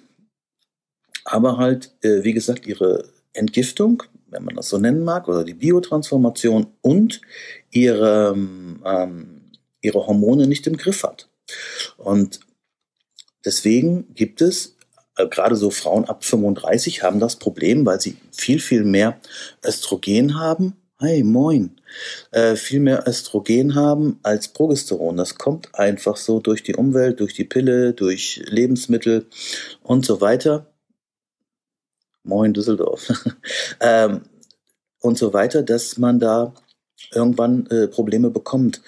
aber 1.25 1.57
halt, 1.57 1.91
äh, 2.01 2.23
wie 2.23 2.33
gesagt, 2.33 2.65
ihre 2.65 3.09
Entgiftung, 3.33 4.03
wenn 4.27 4.45
man 4.45 4.55
das 4.55 4.69
so 4.69 4.77
nennen 4.77 5.03
mag, 5.03 5.27
oder 5.27 5.43
die 5.43 5.53
Biotransformation 5.53 6.67
und 6.81 7.21
ihre, 7.69 8.33
ähm, 8.33 9.51
ihre 9.81 10.07
Hormone 10.07 10.47
nicht 10.47 10.65
im 10.67 10.77
Griff 10.77 11.03
hat. 11.03 11.29
Und 11.97 12.39
deswegen 13.45 14.13
gibt 14.13 14.41
es 14.41 14.76
gerade 15.25 15.55
so 15.55 15.71
Frauen 15.71 16.05
ab 16.05 16.23
35 16.23 17.03
haben 17.03 17.19
das 17.19 17.37
Problem, 17.37 17.85
weil 17.85 17.99
sie 17.99 18.17
viel, 18.31 18.59
viel 18.59 18.83
mehr 18.83 19.19
Östrogen 19.65 20.39
haben. 20.39 20.75
Hey, 20.99 21.23
moin. 21.23 21.79
Äh, 22.31 22.55
viel 22.55 22.79
mehr 22.79 23.07
Östrogen 23.07 23.75
haben 23.75 24.19
als 24.23 24.47
Progesteron. 24.47 25.17
Das 25.17 25.37
kommt 25.37 25.73
einfach 25.75 26.17
so 26.17 26.39
durch 26.39 26.63
die 26.63 26.75
Umwelt, 26.75 27.19
durch 27.19 27.33
die 27.33 27.43
Pille, 27.43 27.93
durch 27.93 28.41
Lebensmittel 28.47 29.27
und 29.83 30.05
so 30.05 30.21
weiter. 30.21 30.73
Moin 32.23 32.53
Düsseldorf. 32.53 33.11
ähm, 33.79 34.21
und 34.99 35.17
so 35.17 35.33
weiter, 35.33 35.63
dass 35.63 35.97
man 35.97 36.19
da 36.19 36.53
irgendwann 37.13 37.67
äh, 37.67 37.87
Probleme 37.87 38.29
bekommt. 38.29 38.81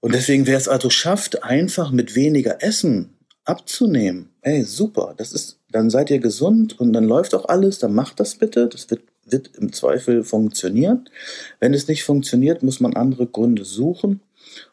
Und 0.00 0.14
deswegen, 0.14 0.46
wer 0.46 0.56
es 0.56 0.68
also 0.68 0.90
schafft, 0.90 1.42
einfach 1.42 1.90
mit 1.90 2.14
weniger 2.14 2.62
Essen 2.62 3.18
abzunehmen, 3.44 4.30
ey, 4.48 4.64
super, 4.64 5.14
das 5.16 5.32
ist, 5.32 5.58
dann 5.70 5.90
seid 5.90 6.10
ihr 6.10 6.18
gesund 6.18 6.78
und 6.80 6.92
dann 6.92 7.04
läuft 7.04 7.34
auch 7.34 7.48
alles, 7.48 7.78
dann 7.78 7.94
macht 7.94 8.18
das 8.18 8.36
bitte, 8.36 8.66
das 8.66 8.90
wird, 8.90 9.02
wird 9.26 9.56
im 9.56 9.72
Zweifel 9.72 10.24
funktionieren. 10.24 11.08
Wenn 11.60 11.74
es 11.74 11.88
nicht 11.88 12.04
funktioniert, 12.04 12.62
muss 12.62 12.80
man 12.80 12.94
andere 12.94 13.26
Gründe 13.26 13.64
suchen. 13.64 14.20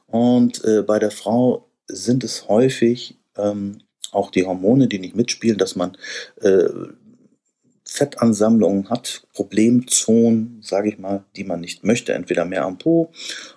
Und 0.08 0.63
äh, 0.63 0.82
bei 0.82 1.00
der 1.00 1.12
Frau 1.12 1.67
sind 1.88 2.24
es 2.24 2.48
häufig 2.48 3.17
ähm, 3.38 3.79
auch 4.12 4.32
die 4.32 4.46
Hormone, 4.46 4.88
die 4.88 5.00
nicht 5.00 5.15
mitspielen, 5.15 5.58
dass 5.58 5.75
man 5.75 5.98
äh, 6.41 6.70
Fettansammlungen 7.96 8.90
hat, 8.90 9.24
Problemzonen, 9.34 10.60
sage 10.62 10.90
ich 10.90 11.00
mal, 11.00 11.24
die 11.38 11.46
man 11.46 11.62
nicht 11.62 11.86
möchte, 11.86 12.12
entweder 12.14 12.44
mehr 12.44 12.66
am 12.66 12.78
Po 12.78 13.10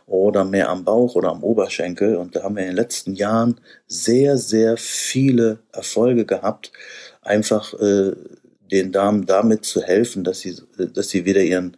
oder 0.06 0.44
mehr 0.44 0.68
am 0.68 0.84
Bauch 0.84 1.16
oder 1.16 1.30
am 1.30 1.42
Oberschenkel. 1.42 2.14
Und 2.14 2.36
da 2.36 2.44
haben 2.44 2.54
wir 2.54 2.62
in 2.62 2.68
den 2.68 2.76
letzten 2.76 3.14
Jahren 3.14 3.60
sehr, 3.88 4.38
sehr 4.38 4.76
viele 4.76 5.58
Erfolge 5.72 6.24
gehabt, 6.24 6.70
einfach 7.20 7.74
äh, 7.80 8.12
den 8.70 8.92
Damen 8.92 9.26
damit 9.26 9.64
zu 9.64 9.82
helfen, 9.82 10.22
dass 10.22 10.38
sie, 10.38 10.54
dass 10.94 11.08
sie 11.08 11.24
wieder 11.24 11.42
ihren 11.42 11.76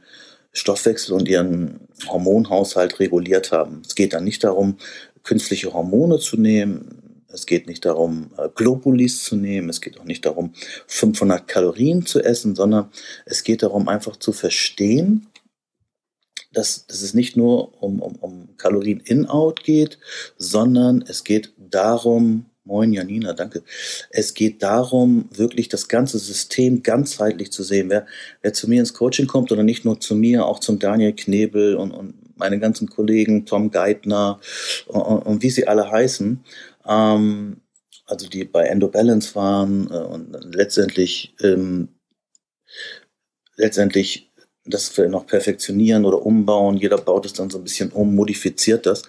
Stoffwechsel 0.52 1.14
und 1.14 1.30
ihren 1.30 1.88
Hormonhaushalt 2.08 3.00
reguliert 3.00 3.52
haben. 3.52 3.80
Es 3.86 3.94
geht 3.94 4.12
dann 4.12 4.24
nicht 4.24 4.44
darum, 4.44 4.76
künstliche 5.22 5.72
Hormone 5.72 6.18
zu 6.18 6.36
nehmen. 6.36 6.99
Es 7.32 7.46
geht 7.46 7.66
nicht 7.66 7.84
darum, 7.84 8.30
äh, 8.36 8.48
Globulis 8.54 9.22
zu 9.24 9.36
nehmen. 9.36 9.68
Es 9.68 9.80
geht 9.80 9.98
auch 9.98 10.04
nicht 10.04 10.26
darum, 10.26 10.52
500 10.86 11.46
Kalorien 11.46 12.06
zu 12.06 12.20
essen, 12.20 12.54
sondern 12.54 12.90
es 13.26 13.44
geht 13.44 13.62
darum, 13.62 13.88
einfach 13.88 14.16
zu 14.16 14.32
verstehen, 14.32 15.26
dass, 16.52 16.86
dass 16.86 17.02
es 17.02 17.14
nicht 17.14 17.36
nur 17.36 17.82
um, 17.82 18.00
um, 18.00 18.16
um 18.16 18.56
Kalorien 18.56 19.00
in-out 19.00 19.62
geht, 19.62 19.98
sondern 20.36 21.04
es 21.06 21.24
geht 21.24 21.52
darum, 21.56 22.46
Moin 22.64 22.92
Janina, 22.92 23.32
danke. 23.32 23.62
Es 24.10 24.34
geht 24.34 24.62
darum, 24.62 25.28
wirklich 25.34 25.68
das 25.68 25.88
ganze 25.88 26.18
System 26.18 26.82
ganzheitlich 26.82 27.50
zu 27.50 27.62
sehen. 27.62 27.88
Wer, 27.88 28.06
wer 28.42 28.52
zu 28.52 28.68
mir 28.68 28.80
ins 28.80 28.92
Coaching 28.92 29.26
kommt 29.26 29.50
oder 29.50 29.62
nicht 29.62 29.84
nur 29.84 29.98
zu 29.98 30.14
mir, 30.14 30.44
auch 30.44 30.60
zum 30.60 30.78
Daniel 30.78 31.14
Knebel 31.14 31.74
und, 31.74 31.90
und 31.90 32.14
meine 32.36 32.58
ganzen 32.58 32.88
Kollegen, 32.88 33.46
Tom 33.46 33.70
Geithner 33.70 34.40
und, 34.86 35.00
und 35.00 35.42
wie 35.42 35.50
sie 35.50 35.66
alle 35.66 35.90
heißen, 35.90 36.44
ähm, 36.86 37.60
also 38.06 38.28
die 38.28 38.44
bei 38.44 38.64
Endo 38.64 38.88
Balance 38.88 39.34
waren 39.34 39.90
äh, 39.90 39.94
und 39.94 40.54
letztendlich 40.54 41.34
ähm, 41.40 41.88
letztendlich 43.56 44.30
das 44.66 44.96
wir 44.96 45.08
noch 45.08 45.26
perfektionieren 45.26 46.04
oder 46.04 46.24
umbauen. 46.24 46.76
Jeder 46.76 46.98
baut 46.98 47.26
es 47.26 47.32
dann 47.32 47.50
so 47.50 47.58
ein 47.58 47.64
bisschen 47.64 47.90
um, 47.90 48.14
modifiziert 48.14 48.86
das. 48.86 49.02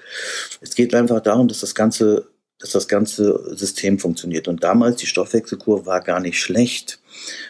Es 0.62 0.74
geht 0.76 0.96
einfach 0.96 1.22
darum, 1.22 1.48
dass 1.48 1.60
das 1.60 1.76
Ganze 1.76 2.32
dass 2.62 2.72
das 2.72 2.88
ganze 2.88 3.58
System 3.58 3.98
funktioniert. 3.98 4.48
Und 4.48 4.64
damals, 4.64 4.98
die 4.98 5.08
Stoffwechselkur 5.08 5.86
war 5.86 6.00
gar 6.02 6.20
nicht 6.20 6.40
schlecht. 6.40 7.00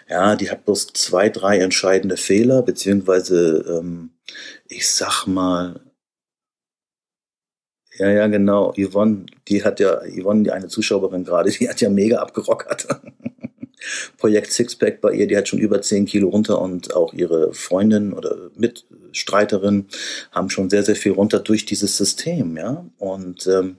Ja, 0.09 0.35
die 0.35 0.49
hat 0.49 0.65
bloß 0.65 0.87
zwei, 0.93 1.29
drei 1.29 1.59
entscheidende 1.59 2.17
Fehler, 2.17 2.61
beziehungsweise, 2.61 3.65
ähm, 3.67 4.11
ich 4.67 4.89
sag 4.89 5.27
mal, 5.27 5.81
ja, 7.97 8.09
ja, 8.09 8.27
genau. 8.27 8.73
Yvonne, 8.77 9.25
die 9.47 9.63
hat 9.63 9.79
ja, 9.79 10.01
Yvonne, 10.05 10.43
die 10.43 10.51
eine 10.51 10.67
Zuschauerin 10.67 11.23
gerade, 11.23 11.51
die 11.51 11.69
hat 11.69 11.81
ja 11.81 11.89
mega 11.89 12.17
abgerockert. 12.17 12.87
Projekt 14.17 14.51
Sixpack 14.51 15.01
bei 15.01 15.13
ihr, 15.13 15.27
die 15.27 15.35
hat 15.35 15.47
schon 15.47 15.59
über 15.59 15.81
10 15.81 16.05
Kilo 16.05 16.29
runter 16.29 16.61
und 16.61 16.93
auch 16.95 17.13
ihre 17.13 17.53
Freundin 17.53 18.13
oder 18.13 18.51
Mitstreiterin 18.55 19.87
haben 20.31 20.49
schon 20.49 20.69
sehr, 20.69 20.83
sehr 20.83 20.95
viel 20.95 21.13
runter 21.13 21.39
durch 21.39 21.65
dieses 21.65 21.97
System, 21.97 22.57
ja. 22.57 22.85
Und 22.97 23.47
ähm, 23.47 23.77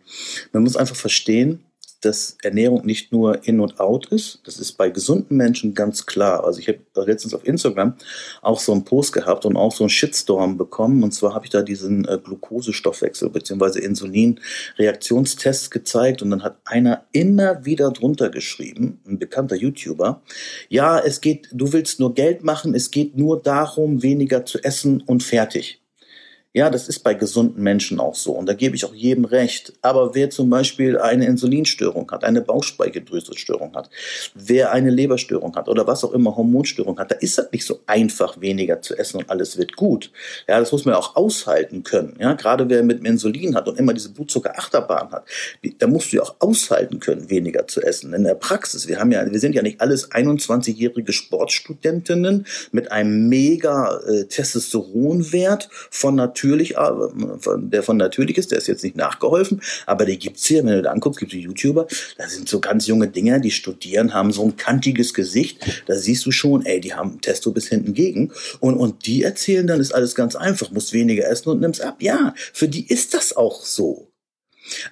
man 0.53 0.65
muss 0.65 0.77
einfach 0.77 0.97
verstehen, 0.97 1.65
dass 2.05 2.37
Ernährung 2.43 2.85
nicht 2.85 3.13
nur 3.13 3.47
in 3.47 3.61
und 3.61 3.81
out 3.81 4.07
ist. 4.07 4.41
Das 4.45 4.59
ist 4.59 4.73
bei 4.73 4.91
gesunden 4.91 5.37
Menschen 5.37 5.75
ganz 5.75 6.07
klar. 6.07 6.45
Also 6.45 6.61
ich 6.61 6.69
habe 6.69 6.81
letztens 7.07 7.35
auf 7.35 7.47
Instagram 7.47 7.95
auch 8.43 8.61
so 8.61 8.73
einen 8.73 8.85
Post 8.85 9.13
gehabt 9.13 9.45
und 9.45 9.57
auch 9.57 9.73
so 9.73 9.85
einen 9.85 9.91
Shitstorm 9.91 10.57
bekommen. 10.57 11.03
Und 11.03 11.13
zwar 11.13 11.35
habe 11.35 11.47
ich 11.47 11.51
da 11.51 11.63
diesen 11.63 12.07
äh, 12.07 12.19
Glukosestoffwechsel 12.23 13.31
bzw. 13.31 13.81
Insulin-Reaktionstest 13.81 15.71
gezeigt 15.71 16.23
und 16.23 16.31
dann 16.31 16.43
hat 16.43 16.57
einer 16.65 17.05
immer 17.13 17.65
wieder 17.65 17.91
drunter 17.91 18.31
geschrieben, 18.31 19.01
ein 19.07 19.19
bekannter 19.19 19.57
YouTuber, 19.57 20.23
ja, 20.69 20.99
es 20.99 21.21
geht, 21.21 21.49
du 21.53 21.73
willst 21.73 22.01
nur 22.01 22.15
Geld 22.15 22.45
machen, 22.45 22.75
es 22.75 22.91
geht 22.91 23.17
nur 23.17 23.41
darum, 23.41 24.03
weniger 24.03 24.45
zu 24.45 24.63
essen 24.63 25.03
und 25.03 25.23
fertig. 25.23 25.82
Ja, 26.55 26.69
das 26.69 26.87
ist 26.87 26.99
bei 26.99 27.15
gesunden 27.15 27.63
Menschen 27.63 27.99
auch 27.99 28.15
so. 28.15 28.33
Und 28.33 28.45
da 28.47 28.53
gebe 28.53 28.77
ich 28.77 28.85
auch 28.85 28.95
jedem 28.95 29.25
recht. 29.25 29.73
Aber 29.81 30.15
wer 30.15 30.29
zum 30.29 30.51
Beispiel 30.51 30.99
eine 30.99 31.25
Insulinstörung 31.25 32.11
hat, 32.11 32.25
eine 32.25 32.43
Bauchspeicheldrüselstörung 32.43 33.75
hat, 33.75 33.89
wer 34.35 34.71
eine 34.71 34.91
Leberstörung 34.91 35.57
hat 35.57 35.71
oder 35.71 35.87
was 35.87 36.05
auch 36.05 36.13
immer, 36.13 36.37
Hormonstörung 36.37 36.99
hat, 36.99 37.11
da 37.11 37.15
ist 37.15 37.39
das 37.39 37.51
nicht 37.53 37.65
so 37.65 37.81
einfach, 37.87 38.39
weniger 38.43 38.83
zu 38.83 38.95
essen 38.99 39.17
und 39.17 39.31
alles 39.31 39.57
wird 39.57 39.77
gut. 39.77 40.13
Ja, 40.47 40.61
das 40.61 40.73
muss 40.73 40.85
man 40.85 40.95
auch 40.95 41.17
aushalten 41.17 41.85
können. 41.85 42.17
Ja, 42.21 42.35
gerade 42.35 42.69
wer 42.69 42.83
mit 42.83 43.03
Insulin 43.03 43.55
hat 43.55 43.67
und 43.67 43.79
immer 43.79 43.95
diese 43.95 44.11
Blutzuckerachterbahn 44.11 45.11
hat, 45.11 45.25
da 45.79 45.87
musst 45.87 46.13
du 46.13 46.17
ja 46.19 46.23
auch 46.23 46.37
aushalten 46.41 47.01
können, 47.01 47.31
weniger 47.31 47.67
zu 47.67 47.81
essen. 47.81 48.13
In 48.13 48.25
der 48.25 48.35
Praxis, 48.35 48.89
wir 48.89 49.01
haben 49.01 49.11
ja, 49.11 49.25
wir 49.31 49.41
sind 49.41 49.55
ja 49.55 49.63
nicht 49.63 49.81
alles 49.81 50.11
21-jährige 50.11 51.15
Sportstudentinnen 51.15 52.47
mit 52.73 52.93
einem 52.93 53.31
mega 53.31 53.99
äh, 54.07 54.25
Testosteronwert 54.25 55.71
von 55.91 56.17
Natur 56.17 56.42
natürlich, 56.43 56.77
äh, 56.77 56.91
der 57.57 57.83
von 57.83 57.97
natürlich 57.97 58.39
ist, 58.39 58.51
der 58.51 58.59
ist 58.59 58.67
jetzt 58.67 58.83
nicht 58.83 58.97
nachgeholfen, 58.97 59.61
aber 59.87 60.05
die 60.05 60.19
gibt's 60.19 60.47
hier, 60.47 60.65
wenn 60.65 60.75
du 60.75 60.83
da 60.83 60.91
anguckst, 60.91 61.21
gibt 61.21 61.33
es 61.33 61.41
YouTuber, 61.41 61.87
da 62.19 62.29
sind 62.29 62.49
so 62.49 62.61
ganz 62.61 62.87
junge 62.87 63.09
Dinger, 63.09 63.39
die 63.39 63.51
studieren, 63.51 64.13
haben 64.13 64.33
so 64.33 64.45
ein 64.45 64.57
kantiges 64.57 65.15
Gesicht, 65.15 65.83
da 65.87 65.95
siehst 65.95 66.27
du 66.27 66.33
schon, 66.33 66.67
ey, 66.67 66.81
die 66.81 66.95
haben 66.95 67.21
Testo 67.21 67.53
bis 67.53 67.69
hinten 67.69 67.95
gegen 67.95 68.33
und, 68.61 68.77
und 68.77 69.07
die 69.07 69.23
erzählen 69.23 69.67
dann, 69.67 69.81
ist 69.81 69.95
alles 69.95 70.15
ganz 70.15 70.35
einfach, 70.35 70.71
musst 70.71 70.93
weniger 70.93 71.29
essen 71.29 71.51
und 71.51 71.61
nimmst 71.61 71.81
ab. 71.81 71.97
Ja, 72.01 72.35
für 72.53 72.69
die 72.69 72.87
ist 72.87 73.15
das 73.15 73.37
auch 73.37 73.65
so. 73.65 74.09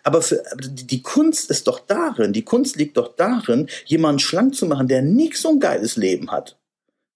Aber 0.02 0.21
für, 0.21 0.42
die 0.59 1.02
Kunst 1.02 1.50
ist 1.50 1.66
doch 1.66 1.80
darin, 1.80 2.33
die 2.33 2.45
Kunst 2.45 2.76
liegt 2.76 2.97
doch 2.97 3.14
darin, 3.16 3.69
jemanden 3.87 4.19
schlank 4.19 4.54
zu 4.54 4.66
machen, 4.66 4.88
der 4.88 5.02
nicht 5.02 5.37
so 5.37 5.50
ein 5.50 5.61
geiles 5.61 5.97
Leben 5.97 6.30
hat. 6.30 6.60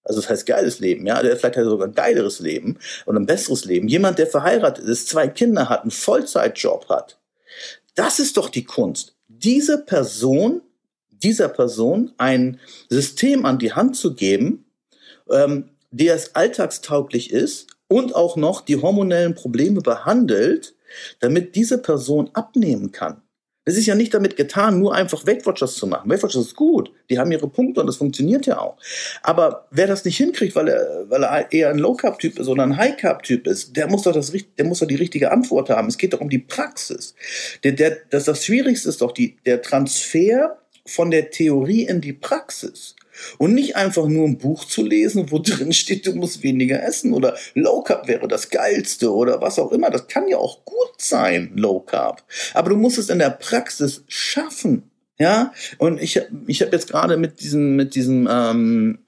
Also 0.05 0.21
das 0.21 0.29
heißt 0.29 0.45
geiles 0.45 0.79
Leben, 0.79 1.05
ja. 1.05 1.21
Der 1.21 1.35
vielleicht 1.35 1.57
hat 1.57 1.65
sogar 1.65 1.87
ein 1.87 1.95
geileres 1.95 2.39
Leben 2.39 2.77
oder 3.05 3.19
ein 3.19 3.25
besseres 3.25 3.65
Leben. 3.65 3.87
Jemand, 3.87 4.19
der 4.19 4.27
verheiratet 4.27 4.85
ist, 4.85 5.09
zwei 5.09 5.27
Kinder 5.27 5.67
hat, 5.67 5.81
einen 5.81 5.91
Vollzeitjob 5.91 6.87
hat. 6.89 7.17
Das 7.95 8.19
ist 8.19 8.37
doch 8.37 8.49
die 8.49 8.63
Kunst. 8.63 9.15
Diese 9.27 9.79
Person, 9.79 10.61
dieser 11.09 11.49
Person 11.49 12.13
ein 12.17 12.59
System 12.89 13.45
an 13.45 13.57
die 13.57 13.73
Hand 13.73 13.97
zu 13.97 14.13
geben, 14.13 14.65
ähm, 15.29 15.71
der 15.91 16.15
es 16.15 16.35
alltagstauglich 16.35 17.31
ist 17.31 17.67
und 17.87 18.15
auch 18.15 18.35
noch 18.35 18.61
die 18.61 18.81
hormonellen 18.81 19.33
Probleme 19.33 19.81
behandelt, 19.81 20.75
damit 21.19 21.55
diese 21.55 21.77
Person 21.77 22.29
abnehmen 22.33 22.91
kann. 22.91 23.21
Es 23.65 23.77
ist 23.77 23.87
ja 23.87 23.95
nicht 23.95 24.13
damit 24.13 24.37
getan, 24.37 24.79
nur 24.79 24.93
einfach 24.93 25.25
Weight 25.25 25.45
Watchers 25.45 25.75
zu 25.75 25.87
machen. 25.87 26.09
Weight 26.09 26.21
Watchers 26.21 26.47
ist 26.47 26.55
gut. 26.55 26.91
Die 27.09 27.17
haben 27.17 27.31
ihre 27.31 27.47
Punkte 27.47 27.81
und 27.81 27.87
das 27.87 27.97
funktioniert 27.97 28.45
ja 28.45 28.59
auch. 28.59 28.77
Aber 29.23 29.67
wer 29.71 29.87
das 29.87 30.05
nicht 30.05 30.17
hinkriegt, 30.17 30.55
weil 30.55 30.67
er, 30.67 31.09
weil 31.09 31.23
er 31.23 31.51
eher 31.51 31.69
ein 31.69 31.79
Low 31.79 31.95
Carb 31.95 32.19
Typ 32.19 32.37
ist 32.37 32.47
oder 32.47 32.63
ein 32.63 32.77
High 32.77 32.95
Carb 32.97 33.23
Typ 33.23 33.47
ist, 33.47 33.75
der 33.75 33.87
muss 33.87 34.03
doch 34.03 34.13
das, 34.13 34.31
der 34.31 34.65
muss 34.65 34.79
doch 34.79 34.87
die 34.87 34.95
richtige 34.95 35.31
Antwort 35.31 35.71
haben. 35.71 35.87
Es 35.87 35.97
geht 35.97 36.13
doch 36.13 36.21
um 36.21 36.29
die 36.29 36.39
Praxis. 36.39 37.15
Der, 37.63 37.71
der, 37.71 37.97
das, 38.11 38.25
das 38.25 38.45
Schwierigste 38.45 38.89
ist 38.89 39.01
doch 39.01 39.11
die, 39.11 39.37
der 39.45 39.61
Transfer 39.61 40.57
von 40.85 41.09
der 41.09 41.31
Theorie 41.31 41.83
in 41.83 42.01
die 42.01 42.13
Praxis. 42.13 42.95
Und 43.37 43.53
nicht 43.53 43.75
einfach 43.75 44.07
nur 44.07 44.27
ein 44.27 44.37
Buch 44.37 44.65
zu 44.65 44.83
lesen, 44.83 45.31
wo 45.31 45.39
drin 45.43 45.73
steht, 45.73 46.05
du 46.05 46.13
musst 46.13 46.43
weniger 46.43 46.83
essen 46.83 47.13
oder 47.13 47.35
Low 47.53 47.81
Carb 47.81 48.07
wäre 48.07 48.27
das 48.27 48.49
Geilste 48.49 49.13
oder 49.13 49.41
was 49.41 49.59
auch 49.59 49.71
immer. 49.71 49.89
Das 49.89 50.07
kann 50.07 50.27
ja 50.27 50.37
auch 50.37 50.65
gut 50.65 50.93
sein, 50.97 51.51
Low 51.55 51.79
Carb. 51.79 52.23
Aber 52.53 52.69
du 52.69 52.75
musst 52.75 52.97
es 52.97 53.09
in 53.09 53.19
der 53.19 53.31
Praxis 53.31 54.03
schaffen. 54.07 54.89
Ja, 55.17 55.53
und 55.77 56.01
ich, 56.01 56.21
ich 56.47 56.61
habe 56.61 56.71
jetzt 56.73 56.89
gerade 56.89 57.15
mit 57.15 57.39
diesem, 57.39 57.77
mit 57.77 57.95
diesem 57.95 58.27
ähm, 58.29 59.04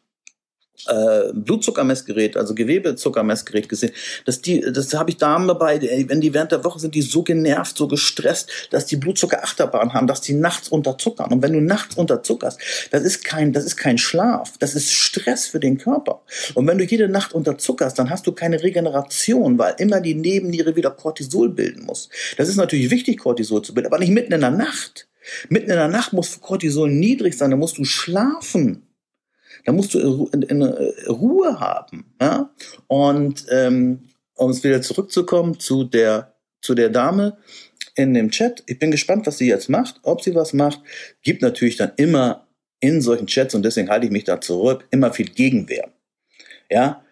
äh, 0.88 1.34
Blutzuckermessgerät, 1.34 2.38
also 2.38 2.54
Gewebezuckermessgerät 2.54 3.68
gesehen, 3.68 3.92
dass 4.26 4.42
die, 4.42 4.62
das 4.62 4.94
habe 4.94 5.10
ich 5.10 5.18
Damen 5.18 5.48
dabei, 5.48 5.82
wenn 6.08 6.22
die 6.22 6.34
während 6.34 6.52
der 6.52 6.64
Woche 6.64 6.80
sind, 6.80 6.96
die 6.96 7.02
so 7.02 7.24
genervt, 7.24 7.78
so 7.78 7.88
gestresst, 7.88 8.50
dass 8.70 8.86
die 8.86 8.96
Blutzuckerachterbahn 8.96 9.94
haben, 9.94 10.08
dass 10.08 10.22
die 10.22 10.34
nachts 10.34 10.70
unterzuckern. 10.70 11.32
Und 11.32 11.42
wenn 11.42 11.54
du 11.54 11.62
nachts 11.62 11.96
unterzuckerst, 11.96 12.60
das 12.92 13.04
ist 13.04 13.24
kein, 13.24 13.54
das 13.54 13.66
ist 13.66 13.78
kein 13.78 13.98
Schlaf, 13.98 14.54
das 14.60 14.76
ist 14.76 14.94
Stress 14.94 15.48
für 15.48 15.60
den 15.60 15.78
Körper. 15.78 16.22
Und 16.54 16.68
wenn 16.68 16.78
du 16.78 16.86
jede 16.86 17.10
Nacht 17.10 17.34
unterzuckerst, 17.34 17.98
dann 17.98 18.10
hast 18.10 18.28
du 18.28 18.32
keine 18.32 18.62
Regeneration, 18.62 19.58
weil 19.58 19.76
immer 19.80 20.02
die 20.02 20.16
Nebenniere 20.16 20.76
wieder 20.76 20.92
Cortisol 20.92 21.50
bilden 21.50 21.86
muss. 21.86 22.10
Das 22.38 22.50
ist 22.50 22.58
natürlich 22.58 22.92
wichtig, 22.92 23.20
Cortisol 23.20 23.62
zu 23.62 23.74
bilden, 23.74 23.88
aber 23.88 24.00
nicht 24.00 24.12
mitten 24.12 24.34
in 24.34 24.42
der 24.42 24.52
Nacht. 24.52 25.08
Mitten 25.50 25.70
in 25.70 25.76
der 25.76 25.88
Nacht 25.90 26.14
muss 26.14 26.40
Cortisol 26.40 26.90
niedrig 26.90 27.38
sein, 27.38 27.52
da 27.52 27.58
musst 27.58 27.78
du 27.78 27.84
schlafen. 27.84 28.87
Da 29.68 29.74
musst 29.74 29.94
du 29.94 30.28
in, 30.28 30.62
äh, 30.62 30.94
Ruhe 31.10 31.60
haben. 31.60 32.06
Ja? 32.22 32.50
Und 32.88 33.46
ähm, 33.52 34.08
um 34.36 34.50
es 34.50 34.64
wieder 34.64 34.82
zurückzukommen 34.82 35.60
zu 35.60 35.84
der, 35.84 36.36
zu 36.62 36.74
der 36.74 36.90
Dame 36.90 37.38
in 37.96 38.14
dem 38.14 38.32
Chat. 38.32 38.64
Ich 38.68 38.80
bin 38.80 38.92
gespannt, 38.92 39.28
was 39.28 39.40
sie 39.40 39.50
jetzt 39.50 39.68
macht, 39.68 40.00
ob 40.04 40.22
sie 40.22 40.34
was 40.36 40.54
macht. 40.54 40.80
Gibt 41.22 41.42
natürlich 41.42 41.76
dann 41.76 41.92
immer 41.98 42.48
in 42.80 43.02
solchen 43.02 43.28
Chats, 43.28 43.56
und 43.56 43.64
deswegen 43.64 43.90
halte 43.90 44.06
ich 44.06 44.12
mich 44.12 44.24
da 44.24 44.40
zurück, 44.40 44.88
immer 44.90 45.12
viel 45.12 45.28
Gegenwehr. 45.28 45.92
Ja, 46.70 47.04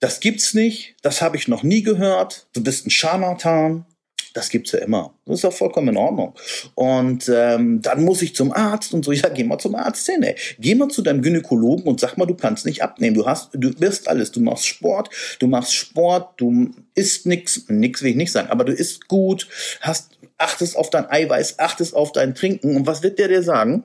das 0.00 0.20
gibt's 0.20 0.52
nicht, 0.52 0.96
das 1.00 1.22
habe 1.22 1.38
ich 1.38 1.48
noch 1.48 1.62
nie 1.62 1.82
gehört, 1.82 2.46
du 2.52 2.62
bist 2.62 2.86
ein 2.86 2.90
Scharlatan, 2.90 3.86
Das 4.34 4.50
gibt's 4.50 4.72
ja 4.72 4.80
immer. 4.80 5.14
Das 5.24 5.36
ist 5.36 5.42
ja 5.44 5.52
vollkommen 5.52 5.88
in 5.88 5.96
Ordnung. 5.96 6.34
Und 6.74 7.30
ähm, 7.32 7.80
dann 7.80 8.04
muss 8.04 8.20
ich 8.20 8.34
zum 8.34 8.52
Arzt 8.52 8.92
und 8.92 9.04
so. 9.04 9.12
Ja, 9.12 9.28
geh 9.28 9.44
mal 9.44 9.58
zum 9.58 9.76
Arzt 9.76 10.04
hin. 10.06 10.24
Ey. 10.24 10.34
Geh 10.58 10.74
mal 10.74 10.88
zu 10.88 11.02
deinem 11.02 11.22
Gynäkologen 11.22 11.84
und 11.86 12.00
sag 12.00 12.18
mal, 12.18 12.26
du 12.26 12.34
kannst 12.34 12.66
nicht 12.66 12.82
abnehmen. 12.82 13.14
Du 13.14 13.26
hast, 13.26 13.50
du 13.54 13.72
bist 13.72 14.08
alles. 14.08 14.32
Du 14.32 14.40
machst 14.40 14.66
Sport, 14.66 15.08
du 15.38 15.46
machst 15.46 15.72
Sport, 15.72 16.40
du 16.40 16.70
isst 16.96 17.26
nix, 17.26 17.66
nix 17.68 18.02
will 18.02 18.10
ich 18.10 18.16
nicht 18.16 18.32
sagen, 18.32 18.50
aber 18.50 18.64
du 18.64 18.72
isst 18.72 19.06
gut, 19.06 19.48
hast, 19.80 20.10
achtest 20.36 20.76
auf 20.76 20.90
dein 20.90 21.08
Eiweiß, 21.08 21.60
achtest 21.60 21.94
auf 21.94 22.10
dein 22.10 22.34
Trinken. 22.34 22.76
Und 22.76 22.88
was 22.88 23.04
wird 23.04 23.20
der 23.20 23.28
dir 23.28 23.44
sagen? 23.44 23.84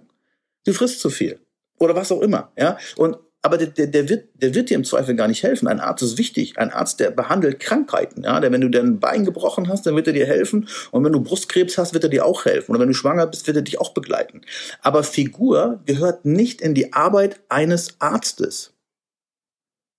Du 0.65 0.73
frisst 0.73 0.99
zu 0.99 1.11
viel. 1.11 1.39
Oder 1.77 1.95
was 1.95 2.11
auch 2.11 2.21
immer. 2.21 2.51
Ja. 2.57 2.79
Und 2.97 3.17
aber 3.41 3.57
der, 3.57 3.67
der, 3.67 3.87
der, 3.87 4.09
wird, 4.09 4.29
der 4.33 4.53
wird 4.53 4.69
dir 4.69 4.75
im 4.75 4.83
Zweifel 4.83 5.15
gar 5.15 5.29
nicht 5.29 5.43
helfen. 5.43 5.67
Ein 5.67 5.79
Arzt 5.79 6.03
ist 6.03 6.17
wichtig. 6.17 6.57
Ein 6.57 6.71
Arzt, 6.71 6.99
der 6.99 7.09
behandelt 7.11 7.59
Krankheiten. 7.59 8.23
Ja? 8.23 8.39
Der, 8.41 8.51
wenn 8.51 8.59
du 8.59 8.69
dein 8.69 8.99
Bein 8.99 9.23
gebrochen 9.23 9.69
hast, 9.69 9.85
dann 9.85 9.95
wird 9.95 10.07
er 10.07 10.13
dir 10.13 10.25
helfen. 10.25 10.67
Und 10.91 11.05
wenn 11.05 11.13
du 11.13 11.21
Brustkrebs 11.21 11.77
hast, 11.77 11.93
wird 11.93 12.03
er 12.03 12.09
dir 12.09 12.25
auch 12.25 12.43
helfen. 12.43 12.71
Oder 12.71 12.81
wenn 12.81 12.89
du 12.89 12.93
schwanger 12.93 13.27
bist, 13.27 13.47
wird 13.47 13.55
er 13.55 13.63
dich 13.63 13.79
auch 13.79 13.93
begleiten. 13.93 14.41
Aber 14.81 15.03
Figur 15.03 15.81
gehört 15.85 16.25
nicht 16.25 16.61
in 16.61 16.73
die 16.73 16.91
Arbeit 16.91 17.39
eines 17.47 18.01
Arztes. 18.01 18.73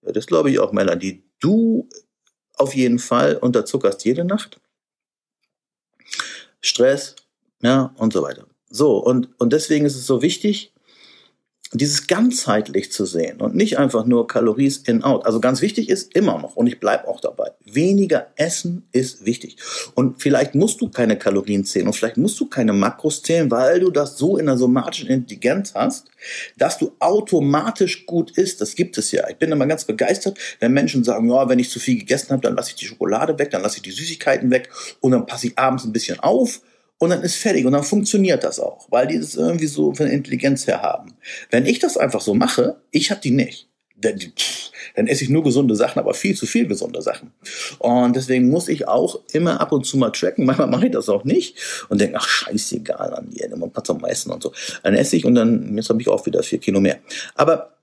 Ja, 0.05 0.13
das 0.13 0.27
glaube 0.27 0.51
ich 0.51 0.59
auch, 0.59 0.73
Melanie. 0.73 1.23
Du 1.41 1.89
auf 2.57 2.75
jeden 2.75 2.99
Fall 2.99 3.37
unterzuckerst 3.37 4.05
jede 4.05 4.25
Nacht. 4.25 4.61
Stress, 6.61 7.17
ja, 7.63 7.95
und 7.97 8.13
so 8.13 8.23
weiter. 8.23 8.47
So, 8.69 8.99
und, 8.99 9.31
und 9.41 9.53
deswegen 9.55 9.87
ist 9.87 9.97
es 9.97 10.07
so 10.07 10.21
wichtig, 10.21 10.75
dieses 11.73 12.09
ganzheitlich 12.09 12.91
zu 12.91 13.07
sehen 13.07 13.41
und 13.41 13.55
nicht 13.55 13.79
einfach 13.79 14.05
nur 14.05 14.27
Calories 14.27 14.79
in 14.79 15.05
out. 15.05 15.25
Also 15.25 15.39
ganz 15.41 15.63
wichtig 15.63 15.89
ist 15.89 16.17
immer 16.17 16.37
noch, 16.39 16.57
und 16.57 16.67
ich 16.67 16.81
bleibe 16.81 17.07
auch 17.07 17.21
dabei, 17.21 17.53
weniger 17.65 18.27
Essen 18.35 18.89
ist 18.91 19.25
wichtig. 19.25 19.57
Und 19.95 20.21
vielleicht 20.21 20.57
musst 20.57 20.81
du 20.81 20.89
keine 20.89 21.17
Kalorien 21.17 21.65
zählen 21.65 21.87
und 21.87 21.93
vielleicht 21.93 22.17
musst 22.17 22.41
du 22.41 22.47
keine 22.47 22.73
Makros 22.73 23.23
zählen, 23.23 23.51
weil 23.53 23.81
du 23.81 23.91
das 23.91 24.19
so 24.19 24.37
in 24.37 24.47
der 24.47 24.57
somatischen 24.57 25.09
Intelligenz 25.09 25.73
hast, 25.75 26.09
dass 26.59 26.77
du 26.77 26.93
automatisch 26.99 28.05
gut 28.05 28.33
isst. 28.33 28.61
Das 28.61 28.75
gibt 28.75 28.99
es 28.99 29.13
ja. 29.13 29.29
Ich 29.29 29.37
bin 29.37 29.53
immer 29.53 29.67
ganz 29.67 29.85
begeistert, 29.85 30.39
wenn 30.59 30.73
Menschen 30.73 31.05
sagen, 31.05 31.31
ja, 31.31 31.49
wenn 31.49 31.61
ich 31.61 31.71
zu 31.71 31.79
viel 31.79 31.99
gegessen 31.99 32.31
habe, 32.31 32.43
dann 32.43 32.57
lasse 32.57 32.71
ich 32.71 32.77
die 32.77 32.87
Schokolade 32.87 33.39
weg, 33.39 33.51
dann 33.51 33.63
lasse 33.63 33.77
ich 33.77 33.83
die 33.83 33.93
Süßigkeiten 33.93 34.51
weg 34.51 34.71
und 35.01 35.13
dann 35.13 35.25
passe 35.25 35.47
ich 35.47 35.59
abends 35.59 35.85
ein 35.85 35.93
bisschen 35.93 36.19
auf 36.19 36.63
und 37.01 37.09
dann 37.09 37.23
ist 37.23 37.37
fertig 37.37 37.65
und 37.65 37.73
dann 37.73 37.83
funktioniert 37.83 38.45
das 38.45 38.61
auch, 38.61 38.87
weil 38.91 39.07
die 39.07 39.19
das 39.19 39.35
irgendwie 39.35 39.67
so 39.67 39.95
von 39.95 40.07
Intelligenz 40.07 40.67
her 40.67 40.83
haben. 40.83 41.15
Wenn 41.51 41.65
ich 41.65 41.79
das 41.79 41.97
einfach 41.97 42.21
so 42.21 42.35
mache, 42.35 42.77
ich 42.91 43.11
habe 43.11 43.23
die 43.23 43.31
nicht. 43.31 43.69
Dann, 43.97 44.19
dann 44.97 45.07
esse 45.07 45.25
ich 45.25 45.31
nur 45.31 45.43
gesunde 45.43 45.75
Sachen, 45.77 45.99
aber 45.99 46.13
viel 46.13 46.37
zu 46.37 46.45
viel 46.45 46.67
gesunde 46.67 47.01
Sachen. 47.01 47.33
Und 47.79 48.17
deswegen 48.17 48.51
muss 48.51 48.69
ich 48.69 48.87
auch 48.87 49.21
immer 49.33 49.63
ab 49.63 49.73
und 49.73 49.87
zu 49.87 49.97
mal 49.97 50.11
tracken. 50.11 50.45
Manchmal 50.47 50.69
mache 50.69 50.87
ich 50.87 50.93
das 50.93 51.09
auch 51.09 51.25
nicht 51.25 51.57
und 51.89 52.03
denke, 52.03 52.19
ach 52.19 52.29
scheißegal, 52.29 53.15
an 53.15 53.31
die 53.31 53.49
man 53.57 53.71
passt 53.73 53.89
am 53.89 54.03
meisten 54.03 54.31
und 54.31 54.43
so. 54.43 54.53
Dann 54.83 54.95
esse 54.95 55.17
ich 55.17 55.25
und 55.25 55.35
dann, 55.35 55.75
jetzt 55.77 55.89
habe 55.89 56.03
ich 56.03 56.09
auch 56.09 56.27
wieder 56.27 56.43
vier 56.43 56.59
Kilo 56.59 56.81
mehr. 56.81 56.99
Aber 57.35 57.79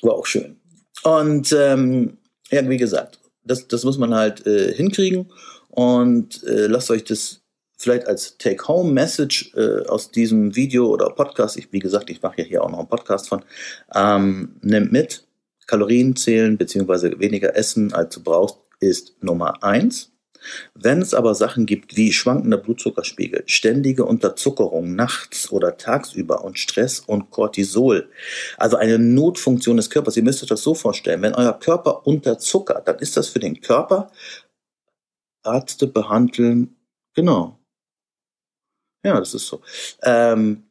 war 0.00 0.14
auch 0.14 0.26
schön. 0.26 0.56
Und 1.02 1.52
ähm, 1.52 2.16
ja, 2.50 2.66
wie 2.66 2.78
gesagt, 2.78 3.18
das, 3.44 3.68
das 3.68 3.84
muss 3.84 3.98
man 3.98 4.14
halt 4.14 4.46
äh, 4.46 4.72
hinkriegen. 4.72 5.30
Und 5.68 6.42
äh, 6.44 6.66
lasst 6.66 6.90
euch 6.90 7.04
das 7.04 7.39
vielleicht 7.80 8.06
als 8.06 8.36
Take-Home-Message 8.36 9.54
äh, 9.56 9.86
aus 9.86 10.10
diesem 10.10 10.54
Video 10.54 10.86
oder 10.88 11.08
Podcast, 11.10 11.56
ich, 11.56 11.72
wie 11.72 11.78
gesagt, 11.78 12.10
ich 12.10 12.20
mache 12.20 12.42
ja 12.42 12.44
hier 12.44 12.62
auch 12.62 12.70
noch 12.70 12.78
einen 12.78 12.88
Podcast 12.88 13.28
von, 13.28 13.42
ähm, 13.94 14.56
nimmt 14.60 14.92
mit, 14.92 15.26
Kalorien 15.66 16.14
zählen 16.14 16.58
beziehungsweise 16.58 17.18
weniger 17.20 17.56
essen, 17.56 17.94
als 17.94 18.14
du 18.14 18.22
brauchst, 18.22 18.58
ist 18.80 19.14
Nummer 19.22 19.62
eins. 19.62 20.12
Wenn 20.74 21.00
es 21.00 21.14
aber 21.14 21.34
Sachen 21.34 21.64
gibt 21.64 21.96
wie 21.96 22.12
schwankender 22.12 22.56
Blutzuckerspiegel, 22.58 23.44
ständige 23.46 24.04
Unterzuckerung 24.04 24.94
nachts 24.94 25.50
oder 25.50 25.76
tagsüber 25.76 26.44
und 26.44 26.58
Stress 26.58 27.00
und 27.00 27.30
Cortisol, 27.30 28.10
also 28.56 28.76
eine 28.76 28.98
Notfunktion 28.98 29.76
des 29.76 29.90
Körpers, 29.90 30.16
ihr 30.16 30.22
müsst 30.22 30.42
euch 30.42 30.48
das 30.48 30.62
so 30.62 30.74
vorstellen, 30.74 31.22
wenn 31.22 31.34
euer 31.34 31.58
Körper 31.58 32.06
unterzuckert, 32.06 32.88
dann 32.88 32.98
ist 32.98 33.16
das 33.16 33.28
für 33.28 33.38
den 33.38 33.60
Körper 33.60 34.10
Ärzte 35.44 35.86
behandeln, 35.86 36.76
genau, 37.14 37.59
ja, 39.04 39.18
das 39.18 39.34
ist 39.34 39.46
so. 39.46 39.60
Ähm, 40.02 40.70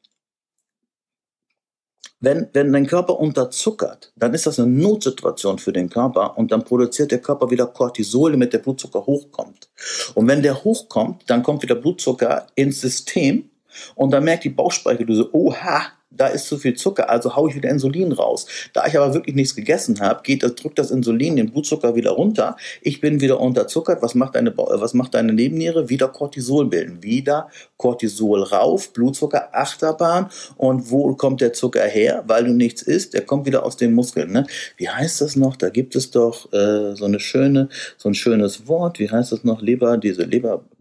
wenn, 2.21 2.49
wenn 2.51 2.73
dein 2.73 2.85
Körper 2.85 3.17
unterzuckert, 3.17 4.11
dann 4.15 4.33
ist 4.33 4.45
das 4.45 4.59
eine 4.59 4.67
Notsituation 4.67 5.57
für 5.57 5.71
den 5.71 5.89
Körper 5.89 6.37
und 6.37 6.51
dann 6.51 6.65
produziert 6.65 7.11
der 7.11 7.21
Körper 7.21 7.49
wieder 7.49 7.67
Cortisol, 7.67 8.31
damit 8.31 8.51
der 8.51 8.57
Blutzucker 8.59 9.05
hochkommt. 9.05 9.69
Und 10.15 10.27
wenn 10.27 10.43
der 10.43 10.63
hochkommt, 10.63 11.23
dann 11.27 11.43
kommt 11.43 11.63
wieder 11.63 11.75
Blutzucker 11.75 12.47
ins 12.55 12.81
System 12.81 13.49
und 13.95 14.11
dann 14.11 14.25
merkt 14.25 14.43
die 14.43 14.49
Bauchspeicheldrüse, 14.49 15.33
oha, 15.33 15.93
da 16.11 16.27
ist 16.27 16.47
zu 16.47 16.57
viel 16.57 16.75
Zucker, 16.75 17.09
also 17.09 17.35
haue 17.35 17.49
ich 17.49 17.55
wieder 17.55 17.69
Insulin 17.69 18.11
raus. 18.11 18.47
Da 18.73 18.85
ich 18.87 18.97
aber 18.97 19.13
wirklich 19.13 19.35
nichts 19.35 19.55
gegessen 19.55 19.99
habe, 19.99 20.21
geht 20.23 20.43
das, 20.43 20.55
drückt 20.55 20.79
das 20.79 20.91
Insulin 20.91 21.35
den 21.35 21.51
Blutzucker 21.51 21.95
wieder 21.95 22.11
runter. 22.11 22.57
Ich 22.81 22.99
bin 22.99 23.21
wieder 23.21 23.39
unterzuckert. 23.39 24.01
Was 24.01 24.15
macht 24.15 24.35
deine, 24.35 24.55
was 24.57 24.93
macht 24.93 25.13
deine 25.13 25.33
Nebenniere? 25.33 25.89
Wieder 25.89 26.07
Cortisol 26.07 26.65
bilden. 26.65 27.03
Wieder 27.03 27.49
Cortisol 27.77 28.41
rauf, 28.43 28.91
Blutzucker, 28.91 29.49
Achterbahn. 29.53 30.29
Und 30.57 30.89
wo 30.89 31.13
kommt 31.15 31.41
der 31.41 31.53
Zucker 31.53 31.83
her? 31.83 32.23
Weil 32.27 32.45
du 32.45 32.53
nichts 32.53 32.81
isst, 32.81 33.13
der 33.13 33.21
kommt 33.21 33.45
wieder 33.45 33.63
aus 33.63 33.77
den 33.77 33.93
Muskeln. 33.93 34.31
Ne? 34.31 34.45
Wie 34.77 34.89
heißt 34.89 35.21
das 35.21 35.35
noch? 35.35 35.55
Da 35.55 35.69
gibt 35.69 35.95
es 35.95 36.11
doch 36.11 36.51
äh, 36.51 36.95
so 36.95 37.05
eine 37.05 37.19
schöne, 37.19 37.69
so 37.97 38.09
ein 38.09 38.15
schönes 38.15 38.67
Wort. 38.67 38.99
Wie 38.99 39.09
heißt 39.09 39.31
das 39.31 39.43
noch? 39.43 39.61
Leber, 39.61 39.97
diese 39.97 40.23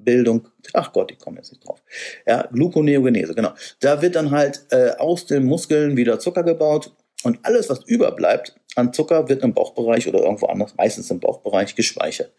Leberbildung. 0.09 0.49
Ach 0.73 0.93
Gott, 0.93 1.11
ich 1.13 1.19
komme 1.19 1.39
jetzt 1.39 1.53
nicht 1.53 1.67
drauf. 1.67 1.83
Ja, 2.27 2.49
Gluconeogenese, 2.53 3.35
genau. 3.35 3.53
Da 3.81 4.03
wird 4.03 4.17
dann 4.17 4.31
halt 4.31 4.65
äh, 4.71 4.91
aus 4.99 5.27
den 5.27 5.45
Muskeln 5.45 5.97
wieder 5.97 6.19
Zucker 6.19 6.43
gebaut 6.43 6.93
und 7.25 7.39
alles, 7.43 7.69
was 7.69 7.85
überbleibt 7.85 8.55
an 8.77 8.93
Zucker, 8.93 9.29
wird 9.29 9.43
im 9.43 9.55
Bauchbereich 9.55 10.07
oder 10.07 10.21
irgendwo 10.21 10.47
anders, 10.47 10.75
meistens 10.77 11.11
im 11.11 11.19
Bauchbereich, 11.19 11.75
gespeichert. 11.75 12.33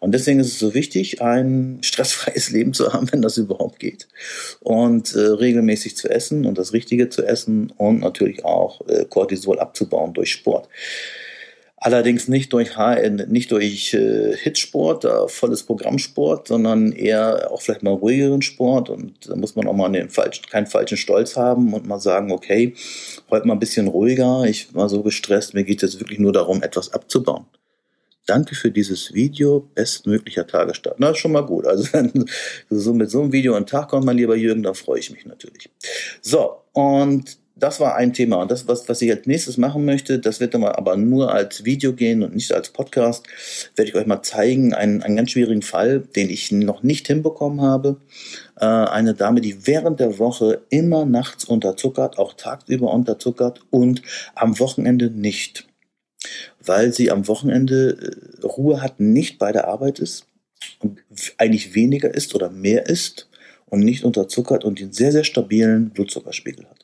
Und 0.00 0.12
deswegen 0.12 0.40
ist 0.40 0.48
es 0.48 0.58
so 0.58 0.74
wichtig, 0.74 1.22
ein 1.22 1.78
stressfreies 1.82 2.50
Leben 2.50 2.74
zu 2.74 2.92
haben, 2.92 3.10
wenn 3.12 3.22
das 3.22 3.36
überhaupt 3.36 3.78
geht. 3.78 4.08
Und 4.60 5.14
äh, 5.14 5.20
regelmäßig 5.20 5.96
zu 5.96 6.08
essen 6.08 6.46
und 6.46 6.58
das 6.58 6.72
Richtige 6.72 7.10
zu 7.10 7.24
essen 7.24 7.72
und 7.76 8.00
natürlich 8.00 8.44
auch 8.44 8.80
äh, 8.88 9.04
Cortisol 9.04 9.60
abzubauen 9.60 10.14
durch 10.14 10.32
Sport. 10.32 10.68
Allerdings 11.84 12.28
nicht 12.28 12.50
durch 12.54 12.78
HN, 12.78 13.26
nicht 13.28 13.50
durch 13.50 13.92
äh, 13.92 14.34
Hitsport, 14.38 15.04
äh, 15.04 15.28
volles 15.28 15.64
Programmsport, 15.64 16.48
sondern 16.48 16.92
eher 16.92 17.52
auch 17.52 17.60
vielleicht 17.60 17.82
mal 17.82 17.92
ruhigeren 17.92 18.40
Sport. 18.40 18.88
Und 18.88 19.28
da 19.28 19.36
muss 19.36 19.54
man 19.54 19.68
auch 19.68 19.74
mal 19.74 19.92
den 19.92 20.08
falschen, 20.08 20.46
keinen 20.46 20.66
falschen 20.66 20.96
Stolz 20.96 21.36
haben 21.36 21.74
und 21.74 21.86
mal 21.86 22.00
sagen, 22.00 22.32
okay, 22.32 22.72
heute 23.30 23.46
mal 23.46 23.52
ein 23.52 23.58
bisschen 23.58 23.88
ruhiger, 23.88 24.44
ich 24.46 24.74
war 24.74 24.88
so 24.88 25.02
gestresst, 25.02 25.52
mir 25.52 25.64
geht 25.64 25.82
es 25.82 25.92
jetzt 25.92 26.00
wirklich 26.00 26.18
nur 26.18 26.32
darum, 26.32 26.62
etwas 26.62 26.90
abzubauen. 26.90 27.44
Danke 28.24 28.54
für 28.54 28.70
dieses 28.70 29.12
Video, 29.12 29.68
bestmöglicher 29.74 30.46
Tagesstart. 30.46 30.96
Na, 30.96 31.10
ist 31.10 31.18
schon 31.18 31.32
mal 31.32 31.44
gut. 31.44 31.66
Also 31.66 31.86
wenn 31.92 32.24
so 32.70 32.94
mit 32.94 33.10
so 33.10 33.20
einem 33.20 33.32
Video 33.32 33.56
an 33.56 33.66
Tag 33.66 33.90
kommt, 33.90 34.06
mein 34.06 34.16
lieber 34.16 34.36
Jürgen, 34.36 34.62
da 34.62 34.72
freue 34.72 35.00
ich 35.00 35.10
mich 35.10 35.26
natürlich. 35.26 35.68
So, 36.22 36.62
und 36.72 37.43
das 37.56 37.78
war 37.78 37.94
ein 37.94 38.12
Thema. 38.12 38.36
Und 38.36 38.50
das, 38.50 38.66
was, 38.66 38.88
was 38.88 39.00
ich 39.00 39.10
als 39.10 39.26
nächstes 39.26 39.56
machen 39.58 39.84
möchte, 39.84 40.18
das 40.18 40.40
wird 40.40 40.54
dann 40.54 40.64
aber 40.64 40.96
nur 40.96 41.32
als 41.32 41.64
Video 41.64 41.92
gehen 41.92 42.22
und 42.22 42.34
nicht 42.34 42.52
als 42.52 42.70
Podcast, 42.70 43.26
werde 43.76 43.90
ich 43.90 43.94
euch 43.94 44.06
mal 44.06 44.22
zeigen, 44.22 44.74
einen, 44.74 45.02
einen 45.02 45.16
ganz 45.16 45.30
schwierigen 45.30 45.62
Fall, 45.62 46.00
den 46.00 46.30
ich 46.30 46.50
noch 46.50 46.82
nicht 46.82 47.06
hinbekommen 47.06 47.60
habe. 47.60 48.00
Äh, 48.58 48.64
eine 48.64 49.14
Dame, 49.14 49.40
die 49.40 49.66
während 49.66 50.00
der 50.00 50.18
Woche 50.18 50.62
immer 50.68 51.04
nachts 51.04 51.44
unterzuckert, 51.44 52.18
auch 52.18 52.34
tagsüber 52.34 52.92
unterzuckert 52.92 53.60
und 53.70 54.02
am 54.34 54.58
Wochenende 54.58 55.10
nicht. 55.10 55.68
Weil 56.64 56.92
sie 56.92 57.10
am 57.10 57.28
Wochenende 57.28 58.40
äh, 58.42 58.46
Ruhe 58.46 58.82
hat, 58.82 58.98
nicht 58.98 59.38
bei 59.38 59.52
der 59.52 59.68
Arbeit 59.68 60.00
ist 60.00 60.26
und 60.80 61.00
eigentlich 61.38 61.74
weniger 61.74 62.12
ist 62.12 62.34
oder 62.34 62.50
mehr 62.50 62.88
ist 62.88 63.28
und 63.66 63.80
nicht 63.80 64.02
unterzuckert 64.02 64.64
und 64.64 64.80
den 64.80 64.92
sehr, 64.92 65.12
sehr 65.12 65.24
stabilen 65.24 65.90
Blutzuckerspiegel 65.90 66.64
hat 66.64 66.83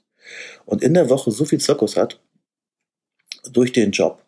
und 0.67 0.83
in 0.83 0.95
der 0.95 1.11
Woche 1.11 1.31
so 1.31 1.45
viel 1.45 1.61
Zirkus 1.61 1.97
hat 1.97 2.21
durch 3.53 3.73
den 3.73 3.91
Job, 3.91 4.23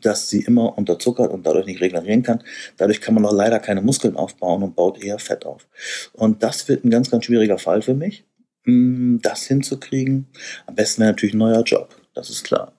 dass 0.00 0.28
sie 0.28 0.42
immer 0.42 0.76
unterzuckert 0.78 1.30
und 1.30 1.46
dadurch 1.46 1.66
nicht 1.66 1.80
regenerieren 1.80 2.22
kann. 2.22 2.42
Dadurch 2.76 3.00
kann 3.00 3.14
man 3.14 3.26
auch 3.26 3.32
leider 3.32 3.58
keine 3.58 3.82
Muskeln 3.82 4.16
aufbauen 4.16 4.62
und 4.62 4.76
baut 4.76 5.02
eher 5.02 5.18
Fett 5.18 5.44
auf. 5.44 5.68
Und 6.12 6.42
das 6.42 6.68
wird 6.68 6.84
ein 6.84 6.90
ganz, 6.90 7.10
ganz 7.10 7.24
schwieriger 7.24 7.58
Fall 7.58 7.82
für 7.82 7.94
mich, 7.94 8.24
mm, 8.64 9.18
das 9.22 9.44
hinzukriegen. 9.46 10.28
Am 10.66 10.74
besten 10.74 11.00
wäre 11.02 11.12
natürlich 11.12 11.34
ein 11.34 11.38
neuer 11.38 11.62
Job, 11.62 11.94
das 12.14 12.30
ist 12.30 12.44
klar. 12.44 12.72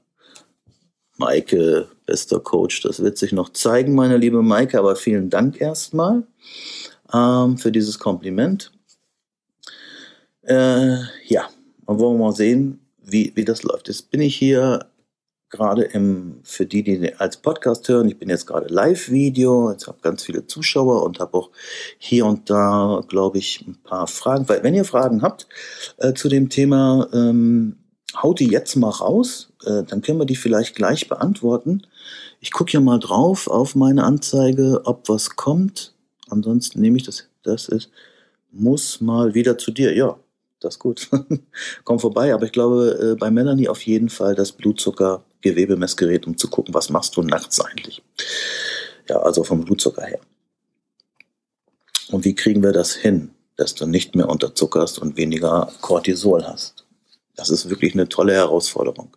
Maike, 1.18 1.90
bester 2.06 2.40
Coach, 2.40 2.82
das 2.82 3.02
wird 3.04 3.18
sich 3.18 3.34
noch 3.34 3.50
zeigen, 3.50 3.94
meine 3.94 4.16
liebe 4.16 4.42
Maike, 4.42 4.80
aber 4.80 4.96
vielen 4.96 5.30
Dank 5.30 5.60
erstmal 5.60 6.24
ähm, 7.14 7.58
für 7.58 7.74
dieses 7.74 8.00
Kompliment. 8.00 8.72
Äh, 10.44 10.96
ja, 11.26 11.50
und 11.90 11.98
wollen 11.98 12.20
wir 12.20 12.26
mal 12.26 12.36
sehen, 12.36 12.80
wie, 13.02 13.32
wie 13.34 13.46
das 13.46 13.64
läuft. 13.64 13.88
Jetzt 13.88 14.12
bin 14.12 14.22
ich 14.22 14.36
hier 14.36 14.86
gerade 15.50 15.82
im, 15.86 16.38
für 16.44 16.68
die, 16.68 16.84
die 16.84 17.16
als 17.16 17.38
Podcast 17.38 17.90
hören, 17.90 18.08
ich 18.08 18.20
bin 18.20 18.30
jetzt 18.30 18.46
gerade 18.46 18.72
Live-Video, 18.72 19.72
jetzt 19.72 19.88
habe 19.88 19.98
ganz 20.04 20.24
viele 20.24 20.46
Zuschauer 20.46 21.02
und 21.02 21.20
habe 21.20 21.36
auch 21.36 21.50
hier 21.98 22.28
und 22.28 22.48
da, 22.48 23.02
glaube 23.08 23.40
ich, 23.40 23.66
ein 23.66 23.76
paar 23.84 24.06
Fragen. 24.06 24.48
Weil 24.48 24.62
wenn 24.62 24.76
ihr 24.76 24.86
Fragen 24.86 25.24
habt 25.24 25.48
äh, 25.98 26.14
zu 26.14 26.30
dem 26.30 26.50
Thema, 26.50 27.10
ähm, 27.12 27.78
haut 28.22 28.40
die 28.40 28.52
jetzt 28.52 28.76
mal 28.76 28.92
raus, 28.92 29.52
äh, 29.66 29.82
dann 29.82 30.04
können 30.04 30.20
wir 30.20 30.28
die 30.28 30.36
vielleicht 30.36 30.76
gleich 30.76 31.10
beantworten. 31.10 31.88
Ich 32.40 32.52
gucke 32.52 32.70
hier 32.70 32.82
mal 32.82 33.00
drauf 33.00 33.48
auf 33.48 33.74
meine 33.74 34.04
Anzeige, 34.04 34.82
ob 34.84 35.10
was 35.10 35.36
kommt. 35.36 35.96
Ansonsten 36.30 36.82
nehme 36.82 36.98
ich 36.98 37.04
das, 37.04 37.30
das 37.42 37.68
ist, 37.68 37.90
muss 38.52 39.02
mal 39.02 39.34
wieder 39.34 39.58
zu 39.58 39.72
dir. 39.72 39.96
Ja, 39.96 40.20
das 40.60 40.76
ist 40.76 40.80
gut. 40.80 41.10
Komm 41.84 42.00
vorbei, 42.00 42.34
aber 42.34 42.46
ich 42.46 42.52
glaube, 42.52 43.14
äh, 43.14 43.16
bei 43.16 43.32
Melanie 43.32 43.70
auf 43.70 43.82
jeden 43.84 44.10
Fall 44.10 44.36
das 44.36 44.52
Blutzucker-Gewebemessgerät, 44.52 46.28
um 46.28 46.38
zu 46.38 46.50
gucken, 46.50 46.74
was 46.74 46.90
machst 46.90 47.16
du 47.16 47.22
nachts 47.22 47.62
eigentlich. 47.62 48.04
Ja, 49.08 49.18
also 49.18 49.44
vom 49.44 49.64
Blutzucker 49.64 50.06
her. 50.06 50.20
Und 52.12 52.26
wie 52.26 52.36
kriegen 52.36 52.64
wir 52.64 52.72
das 52.72 52.94
hin, 52.94 53.32
dass 53.56 53.76
du 53.76 53.86
nicht 53.86 54.16
mehr 54.16 54.30
unterzuckerst 54.30 55.00
und 55.00 55.18
weniger 55.18 55.72
Cortisol 55.82 56.44
hast? 56.46 56.86
Das 57.36 57.50
ist 57.50 57.70
wirklich 57.70 57.94
eine 57.94 58.10
tolle 58.10 58.34
Herausforderung. 58.34 59.16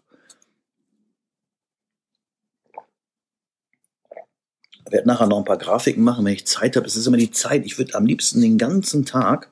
Ich 4.87 4.92
werde 4.92 5.09
nachher 5.09 5.26
noch 5.26 5.38
ein 5.38 5.44
paar 5.44 5.59
Grafiken 5.59 6.05
machen, 6.05 6.24
wenn 6.24 6.35
ich 6.35 6.46
Zeit 6.46 6.76
habe. 6.76 6.87
Es 6.87 6.96
ist 6.96 7.07
immer 7.07 7.16
die 7.16 7.31
Zeit. 7.31 7.64
Ich 7.64 7.78
würde 7.78 7.94
am 7.94 8.05
liebsten 8.05 8.42
den 8.42 8.59
ganzen 8.59 9.07
Tag 9.07 9.51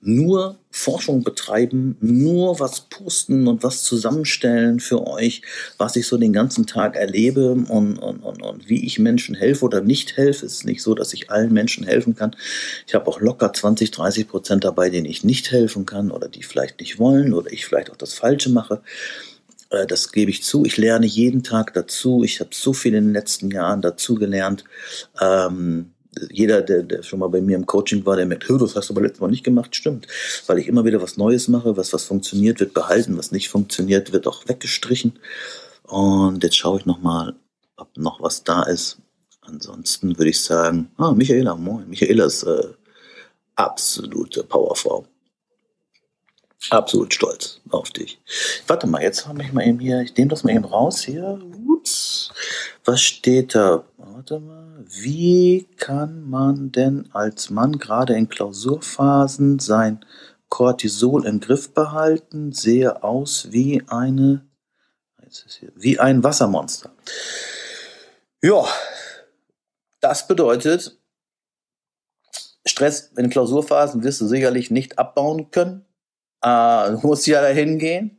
nur 0.00 0.58
Forschung 0.70 1.22
betreiben, 1.24 1.96
nur 2.00 2.60
was 2.60 2.82
posten 2.82 3.48
und 3.48 3.62
was 3.62 3.82
zusammenstellen 3.82 4.78
für 4.78 5.06
euch, 5.06 5.42
was 5.78 5.96
ich 5.96 6.06
so 6.06 6.18
den 6.18 6.32
ganzen 6.32 6.66
Tag 6.66 6.96
erlebe 6.96 7.52
und, 7.52 7.98
und, 7.98 7.98
und, 7.98 8.42
und 8.42 8.68
wie 8.68 8.84
ich 8.84 8.98
Menschen 8.98 9.34
helfe 9.34 9.64
oder 9.64 9.80
nicht 9.80 10.16
helfe. 10.16 10.44
Es 10.44 10.52
ist 10.54 10.64
nicht 10.66 10.82
so, 10.82 10.94
dass 10.94 11.14
ich 11.14 11.30
allen 11.30 11.52
Menschen 11.52 11.84
helfen 11.84 12.14
kann. 12.14 12.36
Ich 12.86 12.94
habe 12.94 13.06
auch 13.08 13.20
locker 13.20 13.52
20, 13.52 13.90
30 13.90 14.28
Prozent 14.28 14.64
dabei, 14.64 14.90
denen 14.90 15.06
ich 15.06 15.24
nicht 15.24 15.50
helfen 15.50 15.86
kann 15.86 16.10
oder 16.10 16.28
die 16.28 16.42
vielleicht 16.42 16.80
nicht 16.80 16.98
wollen 16.98 17.32
oder 17.32 17.52
ich 17.52 17.64
vielleicht 17.64 17.90
auch 17.90 17.96
das 17.96 18.12
Falsche 18.12 18.50
mache. 18.50 18.82
Äh, 19.70 19.86
das 19.86 20.12
gebe 20.12 20.30
ich 20.30 20.42
zu. 20.42 20.64
Ich 20.64 20.76
lerne 20.76 21.06
jeden 21.06 21.42
Tag 21.42 21.74
dazu. 21.74 22.22
Ich 22.24 22.40
habe 22.40 22.50
so 22.52 22.72
viel 22.72 22.94
in 22.94 23.04
den 23.04 23.12
letzten 23.12 23.50
Jahren 23.50 23.82
dazu 23.82 24.14
gelernt. 24.14 24.64
Ähm, 25.20 25.92
jeder, 26.30 26.62
der, 26.62 26.82
der 26.82 27.02
schon 27.02 27.18
mal 27.18 27.28
bei 27.28 27.40
mir 27.40 27.56
im 27.56 27.66
Coaching 27.66 28.04
war, 28.06 28.16
der 28.16 28.26
merkt, 28.26 28.48
das 28.48 28.74
hast 28.74 28.88
du 28.88 28.94
aber 28.94 29.02
letztes 29.02 29.20
Mal 29.20 29.30
nicht 29.30 29.44
gemacht, 29.44 29.74
stimmt. 29.76 30.06
Weil 30.46 30.58
ich 30.58 30.68
immer 30.68 30.84
wieder 30.84 31.02
was 31.02 31.16
Neues 31.16 31.48
mache, 31.48 31.76
was, 31.76 31.92
was 31.92 32.04
funktioniert, 32.04 32.60
wird 32.60 32.74
behalten, 32.74 33.18
was 33.18 33.32
nicht 33.32 33.48
funktioniert, 33.48 34.12
wird 34.12 34.26
auch 34.26 34.48
weggestrichen. 34.48 35.18
Und 35.84 36.42
jetzt 36.42 36.56
schaue 36.56 36.78
ich 36.78 36.86
nochmal, 36.86 37.34
ob 37.76 37.96
noch 37.96 38.20
was 38.20 38.44
da 38.44 38.62
ist. 38.64 38.98
Ansonsten 39.42 40.18
würde 40.18 40.30
ich 40.30 40.40
sagen, 40.40 40.90
ah, 40.96 41.12
Michaela, 41.12 41.54
moin. 41.54 41.88
Michaela 41.88 42.24
ist 42.24 42.42
äh, 42.42 42.68
absolute 43.54 44.42
Powerfrau. 44.42 45.06
Absolut 46.70 47.14
stolz 47.14 47.60
auf 47.70 47.90
dich. 47.90 48.20
Warte 48.66 48.86
mal, 48.86 49.02
jetzt 49.02 49.26
habe 49.28 49.42
ich 49.42 49.52
mal 49.52 49.66
eben 49.66 49.78
hier, 49.78 50.00
ich 50.00 50.16
nehme 50.16 50.30
das 50.30 50.42
mal 50.42 50.52
eben 50.52 50.64
raus 50.64 51.02
hier. 51.02 51.38
Ups. 51.68 52.32
Was 52.84 53.00
steht 53.00 53.54
da? 53.54 53.84
Warte 53.96 54.40
mal. 54.40 54.84
Wie 54.88 55.68
kann 55.76 56.28
man 56.28 56.72
denn 56.72 57.08
als 57.12 57.50
Mann 57.50 57.78
gerade 57.78 58.14
in 58.14 58.28
Klausurphasen 58.28 59.58
sein 59.58 60.04
Cortisol 60.48 61.26
im 61.26 61.40
Griff 61.40 61.72
behalten? 61.72 62.52
Sehe 62.52 63.02
aus 63.02 63.48
wie 63.50 63.82
eine, 63.88 64.46
wie 65.74 65.98
ein 65.98 66.24
Wassermonster. 66.24 66.92
Ja, 68.42 68.64
das 70.00 70.28
bedeutet, 70.28 70.98
Stress 72.66 73.12
in 73.16 73.30
Klausurphasen 73.30 74.02
wirst 74.02 74.20
du 74.20 74.26
sicherlich 74.26 74.70
nicht 74.70 74.98
abbauen 74.98 75.50
können. 75.50 75.85
Äh, 76.46 76.92
du 76.92 77.00
musst 77.02 77.26
ja 77.26 77.40
dahin 77.40 77.78
gehen 77.78 78.18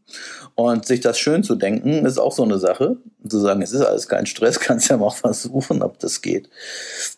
und 0.55 0.85
sich 0.85 0.99
das 0.99 1.17
schön 1.17 1.43
zu 1.43 1.55
denken, 1.55 2.05
ist 2.05 2.17
auch 2.17 2.33
so 2.33 2.43
eine 2.43 2.57
Sache. 2.59 2.97
Zu 3.25 3.39
sagen, 3.39 3.61
es 3.61 3.71
ist 3.71 3.81
alles 3.81 4.09
kein 4.09 4.25
Stress, 4.25 4.59
kannst 4.59 4.89
ja 4.89 4.97
mal 4.97 5.11
versuchen, 5.11 5.81
ob 5.81 5.99
das 5.99 6.21
geht. 6.21 6.49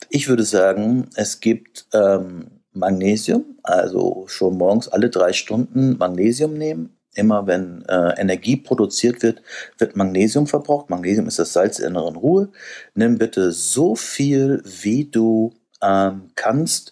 Ich 0.09 0.29
würde 0.29 0.43
sagen, 0.43 1.09
es 1.15 1.39
gibt 1.39 1.87
ähm, 1.93 2.61
Magnesium, 2.73 3.57
also 3.63 4.25
schon 4.27 4.57
morgens 4.57 4.87
alle 4.87 5.09
drei 5.09 5.33
Stunden 5.33 5.97
Magnesium 5.97 6.53
nehmen. 6.53 6.95
Immer 7.15 7.47
wenn 7.47 7.83
äh, 7.89 8.21
Energie 8.21 8.55
produziert 8.55 9.23
wird, 9.23 9.41
wird 9.79 9.95
Magnesium 9.95 10.45
verbraucht. 10.45 10.91
Magnesium 10.91 11.27
ist 11.27 11.39
das 11.39 11.53
Salz 11.53 11.77
der 11.77 11.87
inneren 11.87 12.15
Ruhe. 12.15 12.49
Nimm 12.93 13.17
bitte 13.17 13.51
so 13.51 13.95
viel, 13.95 14.61
wie 14.63 15.05
du 15.05 15.53
ähm, 15.81 16.29
kannst, 16.35 16.91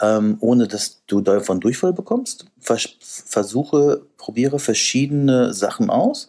ähm, 0.00 0.36
ohne 0.40 0.66
dass 0.66 1.04
du 1.06 1.20
davon 1.20 1.60
Durchfall 1.60 1.92
bekommst. 1.92 2.46
Vers 2.62 2.88
versuche, 3.26 4.06
probiere 4.16 4.60
verschiedene 4.60 5.52
Sachen 5.52 5.90
aus. 5.90 6.28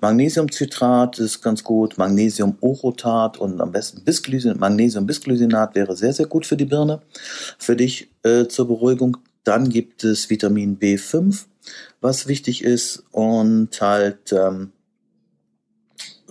Magnesiumcitrat 0.00 1.18
ist 1.18 1.42
ganz 1.42 1.64
gut, 1.64 1.96
Magnesium-Orotat 1.96 3.38
und 3.38 3.60
am 3.60 3.72
besten 3.72 4.04
Bisglycinat. 4.04 4.58
Magnesium-Bisglycinat 4.58 5.74
wäre 5.74 5.96
sehr, 5.96 6.12
sehr 6.12 6.26
gut 6.26 6.44
für 6.46 6.56
die 6.56 6.66
Birne, 6.66 7.00
für 7.58 7.76
dich 7.76 8.10
äh, 8.22 8.46
zur 8.46 8.68
Beruhigung. 8.68 9.16
Dann 9.42 9.70
gibt 9.70 10.04
es 10.04 10.28
Vitamin 10.28 10.78
B5, 10.78 11.44
was 12.02 12.26
wichtig 12.26 12.62
ist 12.62 13.02
und 13.10 13.80
halt 13.80 14.32
ähm, 14.32 14.72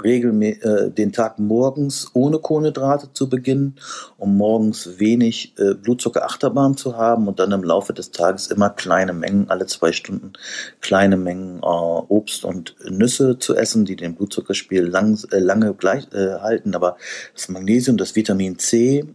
regelmäßig 0.03 0.63
äh, 0.63 0.89
den 0.89 1.11
Tag 1.11 1.39
morgens 1.39 2.11
ohne 2.13 2.39
Kohlenhydrate 2.39 3.13
zu 3.13 3.29
beginnen, 3.29 3.75
um 4.17 4.37
morgens 4.37 4.99
wenig 4.99 5.53
äh, 5.57 5.73
Blutzuckerachterbahn 5.73 6.77
zu 6.77 6.97
haben 6.97 7.27
und 7.27 7.39
dann 7.39 7.51
im 7.51 7.63
Laufe 7.63 7.93
des 7.93 8.11
Tages 8.11 8.47
immer 8.47 8.69
kleine 8.69 9.13
Mengen, 9.13 9.49
alle 9.49 9.65
zwei 9.65 9.91
Stunden 9.91 10.33
kleine 10.81 11.17
Mengen 11.17 11.59
äh, 11.59 11.65
Obst 11.65 12.45
und 12.45 12.75
Nüsse 12.89 13.39
zu 13.39 13.55
essen, 13.55 13.85
die 13.85 13.95
den 13.95 14.15
Blutzuckerspiel 14.15 14.83
lang, 14.83 15.19
äh, 15.31 15.39
lange 15.39 15.73
gleich 15.73 16.07
äh, 16.13 16.39
halten. 16.39 16.75
Aber 16.75 16.97
das 17.33 17.49
Magnesium, 17.49 17.97
das 17.97 18.15
Vitamin 18.15 18.57
C, 18.59 19.05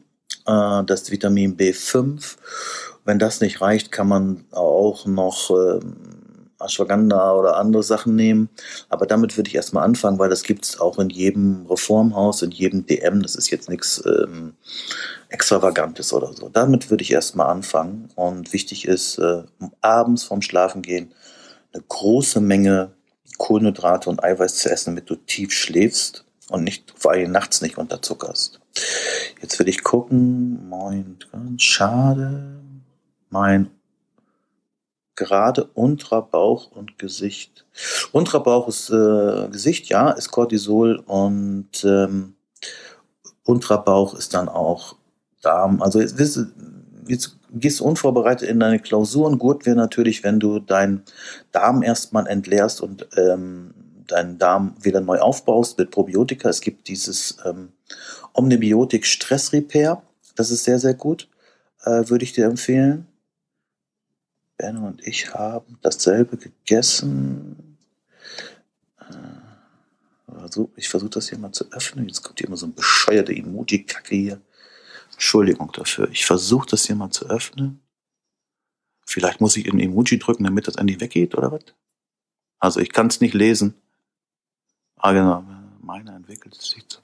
äh, 0.47 0.85
das 0.85 1.11
Vitamin 1.11 1.57
B5, 1.57 2.37
wenn 3.05 3.19
das 3.19 3.41
nicht 3.41 3.61
reicht, 3.61 3.93
kann 3.93 4.09
man 4.09 4.45
auch 4.53 5.07
noch 5.07 5.51
äh, 5.51 5.81
Ashwagandha 6.61 7.35
oder 7.35 7.57
andere 7.57 7.83
Sachen 7.83 8.17
nehmen. 8.17 8.49
Aber 8.89 9.07
damit 9.07 9.37
würde 9.37 9.49
ich 9.49 9.55
erstmal 9.55 9.85
anfangen, 9.85 10.19
weil 10.19 10.31
das 10.31 10.43
gibt 10.43 10.65
es 10.65 10.81
auch 10.81 10.99
in 10.99 11.11
jedem 11.11 11.67
Reformhaus, 11.67 12.43
in 12.43 12.51
jedem 12.51 12.87
DM. 12.87 13.23
Das 13.23 13.35
ist 13.35 13.51
jetzt 13.51 13.69
nichts 13.69 14.03
ähm, 14.07 14.55
Extravagantes 15.29 16.13
oder 16.13 16.33
so. 16.33 16.49
Damit 16.49 16.91
würde 16.91 17.03
ich 17.03 17.13
erstmal 17.13 17.49
anfangen. 17.49 18.09
Und 18.15 18.53
wichtig 18.53 18.87
ist, 18.87 19.19
äh, 19.19 19.43
abends 19.81 20.25
vorm 20.25 20.43
Schlafengehen 20.43 21.13
eine 21.73 21.83
große 21.89 22.41
Menge 22.41 22.93
Kohlenhydrate 23.39 24.11
und 24.11 24.23
Eiweiß 24.23 24.57
zu 24.57 24.71
essen, 24.71 24.95
damit 24.95 25.11
du 25.11 25.17
tief 25.17 25.53
schläfst 25.53 26.25
und 26.51 26.65
nicht, 26.65 26.93
vor 26.97 27.13
allem 27.13 27.33
nachts 27.33 27.63
nicht 27.63 27.79
unterzuckerst. 27.79 28.61
Jetzt 29.41 29.59
will 29.59 29.69
ich 29.69 29.83
gucken, 29.83 30.69
moin, 30.69 31.19
schade, 31.59 32.61
mein 33.31 33.71
gerade 35.17 35.65
unterer 35.75 36.23
Bauch 36.23 36.71
und 36.73 36.99
Gesicht. 36.99 37.65
Unterer 38.13 38.43
Bauch 38.43 38.69
ist 38.69 38.91
äh, 38.91 39.49
Gesicht, 39.51 39.89
ja, 39.89 40.11
ist 40.11 40.31
Cortisol 40.31 40.97
und 41.07 41.85
ähm, 41.85 42.35
unterer 43.45 43.79
Bauch 43.79 44.15
ist 44.15 44.35
dann 44.35 44.49
auch 44.49 44.97
Darm. 45.43 45.83
Also 45.83 46.01
jetzt, 46.01 46.19
jetzt 47.07 47.37
gehst 47.53 47.81
du 47.81 47.85
unvorbereitet 47.85 48.49
in 48.49 48.61
deine 48.61 48.79
Klausuren. 48.79 49.39
Gut 49.39 49.67
wäre 49.67 49.77
natürlich, 49.77 50.25
wenn 50.25 50.41
du 50.41 50.59
deinen 50.59 51.03
Darm 51.53 51.83
erstmal 51.83 52.27
entleerst 52.27 52.81
und 52.81 53.07
ähm, 53.17 53.75
deinen 54.07 54.39
Darm 54.39 54.75
wieder 54.81 55.01
neu 55.01 55.19
aufbaust 55.19 55.79
mit 55.79 55.91
Probiotika. 55.91 56.49
Es 56.49 56.61
gibt 56.61 56.89
dieses 56.89 57.39
ähm, 57.45 57.73
Omnibiotik 58.33 59.07
Stress 59.07 59.53
Repair. 59.53 60.03
Das 60.35 60.51
ist 60.51 60.65
sehr, 60.65 60.79
sehr 60.79 60.95
gut. 60.95 61.29
Äh, 61.85 62.09
würde 62.09 62.25
ich 62.25 62.33
dir 62.33 62.47
empfehlen. 62.47 63.07
Benno 64.57 64.87
und 64.87 65.07
ich 65.07 65.35
haben 65.35 65.79
dasselbe 65.83 66.37
gegessen. 66.37 67.79
Also 70.27 70.71
ich 70.77 70.89
versuche 70.89 71.11
das 71.11 71.29
hier 71.29 71.39
mal 71.39 71.53
zu 71.53 71.71
öffnen. 71.73 72.07
Jetzt 72.07 72.23
kommt 72.23 72.39
hier 72.39 72.49
immer 72.49 72.57
so 72.57 72.67
ein 72.67 72.75
bescheuerter 72.75 73.33
Emoji-Kacke 73.33 74.15
hier. 74.15 74.41
Entschuldigung 75.13 75.73
dafür. 75.73 76.09
Ich 76.11 76.27
versuche 76.27 76.69
das 76.69 76.87
hier 76.87 76.97
mal 76.97 77.11
zu 77.11 77.27
öffnen. 77.27 77.81
Vielleicht 79.07 79.41
muss 79.41 79.57
ich 79.57 79.71
ein 79.71 79.81
Emoji 79.81 80.19
drücken, 80.19 80.45
damit 80.45 80.67
das 80.67 80.77
endlich 80.77 81.01
weggeht, 81.01 81.35
oder 81.35 81.53
was? 81.53 81.65
Also 82.59 82.81
ich 82.81 82.93
kann 82.93 83.09
es 83.09 83.21
nicht 83.21 83.35
lesen. 83.35 83.75
Ah 84.97 85.13
genau, 85.13 85.45
meiner 85.81 86.17
entwickelt 86.17 86.55
sich 86.55 86.85
so. 86.89 87.01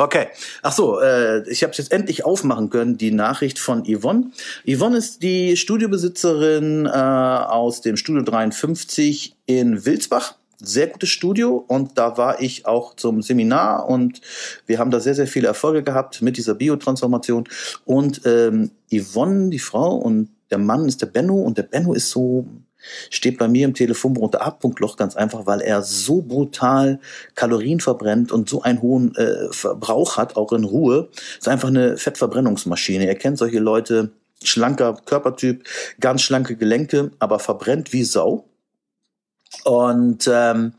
Okay. 0.00 0.28
Ach 0.62 0.70
so, 0.70 1.00
äh, 1.00 1.42
ich 1.50 1.64
habe 1.64 1.72
es 1.72 1.78
jetzt 1.78 1.90
endlich 1.90 2.24
aufmachen 2.24 2.70
können, 2.70 2.96
die 2.98 3.10
Nachricht 3.10 3.58
von 3.58 3.82
Yvonne. 3.84 4.30
Yvonne 4.64 4.96
ist 4.96 5.24
die 5.24 5.56
Studiobesitzerin 5.56 6.86
äh, 6.86 6.88
aus 6.88 7.80
dem 7.80 7.96
Studio 7.96 8.22
53 8.22 9.34
in 9.46 9.84
Wilsbach. 9.84 10.36
Sehr 10.60 10.86
gutes 10.86 11.08
Studio 11.08 11.64
und 11.66 11.98
da 11.98 12.16
war 12.16 12.40
ich 12.40 12.64
auch 12.64 12.94
zum 12.94 13.22
Seminar 13.22 13.88
und 13.88 14.20
wir 14.66 14.78
haben 14.78 14.92
da 14.92 15.00
sehr, 15.00 15.16
sehr 15.16 15.26
viele 15.26 15.48
Erfolge 15.48 15.82
gehabt 15.82 16.22
mit 16.22 16.36
dieser 16.36 16.54
Biotransformation. 16.54 17.48
Und 17.84 18.20
ähm, 18.24 18.70
Yvonne, 18.92 19.50
die 19.50 19.58
Frau 19.58 19.96
und 19.96 20.30
der 20.52 20.58
Mann 20.58 20.86
ist 20.86 21.02
der 21.02 21.06
Benno 21.06 21.34
und 21.34 21.58
der 21.58 21.64
Benno 21.64 21.92
ist 21.92 22.10
so 22.10 22.46
steht 23.10 23.38
bei 23.38 23.48
mir 23.48 23.64
im 23.64 23.74
Telefonbuch 23.74 24.22
unter 24.22 24.42
A-Punktloch 24.42 24.96
ganz 24.96 25.16
einfach, 25.16 25.46
weil 25.46 25.60
er 25.60 25.82
so 25.82 26.22
brutal 26.22 27.00
Kalorien 27.34 27.80
verbrennt 27.80 28.32
und 28.32 28.48
so 28.48 28.62
einen 28.62 28.82
hohen 28.82 29.14
äh, 29.16 29.52
Verbrauch 29.52 30.16
hat, 30.16 30.36
auch 30.36 30.52
in 30.52 30.64
Ruhe. 30.64 31.08
ist 31.38 31.48
einfach 31.48 31.68
eine 31.68 31.96
Fettverbrennungsmaschine. 31.96 33.06
Ihr 33.06 33.14
kennt 33.14 33.38
solche 33.38 33.58
Leute, 33.58 34.12
schlanker 34.42 34.96
Körpertyp, 35.04 35.64
ganz 36.00 36.22
schlanke 36.22 36.56
Gelenke, 36.56 37.10
aber 37.18 37.38
verbrennt 37.38 37.92
wie 37.92 38.04
Sau. 38.04 38.44
Und 39.64 40.28
ähm, 40.32 40.74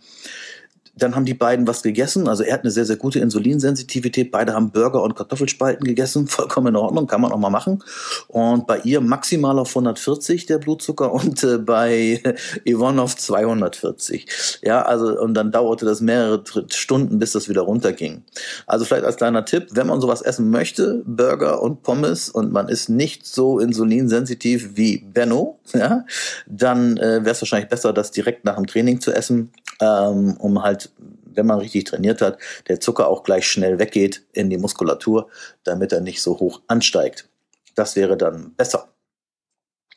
dann 1.02 1.16
haben 1.16 1.26
die 1.26 1.34
beiden 1.34 1.68
was 1.68 1.82
gegessen. 1.82 2.28
Also 2.28 2.44
er 2.44 2.54
hat 2.54 2.62
eine 2.62 2.72
sehr, 2.72 2.86
sehr 2.86 2.96
gute 2.96 3.20
Insulinsensitivität. 3.20 4.32
Beide 4.32 4.54
haben 4.54 4.72
Burger 4.72 5.02
und 5.04 5.16
Kartoffelspalten 5.16 5.86
gegessen. 5.86 6.28
Vollkommen 6.40 6.68
in 6.68 6.76
Ordnung, 6.76 7.08
kann 7.08 7.22
man 7.22 7.32
auch 7.32 7.38
mal 7.38 7.50
machen. 7.50 7.84
Und 8.28 8.68
bei 8.68 8.80
ihr 8.80 9.02
maximal 9.02 9.58
auf 9.60 9.70
140 9.70 10.46
der 10.46 10.58
Blutzucker 10.58 11.12
und 11.14 11.44
äh, 11.44 11.58
bei 11.58 12.22
Yvonne 12.68 13.02
auf 13.02 13.16
240. 13.16 14.60
Ja, 14.62 14.82
also 14.82 15.20
und 15.20 15.34
dann 15.34 15.52
dauerte 15.52 15.86
das 15.86 16.02
mehrere 16.02 16.44
Stunden, 16.72 17.20
bis 17.20 17.32
das 17.34 17.50
wieder 17.50 17.62
runterging. 17.62 18.24
Also 18.68 18.86
vielleicht 18.86 19.06
als 19.06 19.18
kleiner 19.18 19.46
Tipp, 19.46 19.68
wenn 19.72 19.88
man 19.88 20.02
sowas 20.02 20.22
essen 20.22 20.50
möchte, 20.50 21.04
Burger 21.06 21.62
und 21.62 21.84
Pommes 21.84 22.30
und 22.30 22.52
man 22.52 22.70
ist 22.70 22.90
nicht 22.90 23.26
so 23.26 23.60
insulinsensitiv 23.60 24.72
wie 24.76 24.98
Benno, 24.98 25.60
ja, 25.74 26.06
dann 26.48 26.98
äh, 26.98 27.24
wäre 27.24 27.32
es 27.32 27.42
wahrscheinlich 27.42 27.70
besser, 27.70 27.94
das 27.94 28.12
direkt 28.12 28.46
nach 28.46 28.56
dem 28.56 28.68
Training 28.68 29.02
zu 29.02 29.12
essen, 29.12 29.52
ähm, 29.82 30.36
um 30.38 30.62
halt 30.64 30.92
wenn 31.40 31.46
man 31.46 31.60
richtig 31.60 31.86
trainiert 31.86 32.22
hat, 32.22 32.38
der 32.68 32.80
Zucker 32.80 33.08
auch 33.08 33.24
gleich 33.24 33.48
schnell 33.48 33.80
weggeht 33.80 34.24
in 34.34 34.50
die 34.50 34.58
Muskulatur, 34.58 35.30
damit 35.64 35.94
er 35.94 36.02
nicht 36.02 36.22
so 36.22 36.40
hoch 36.40 36.62
ansteigt. 36.68 37.30
Das 37.76 37.96
wäre 37.96 38.18
dann 38.18 38.54
besser. 38.56 38.90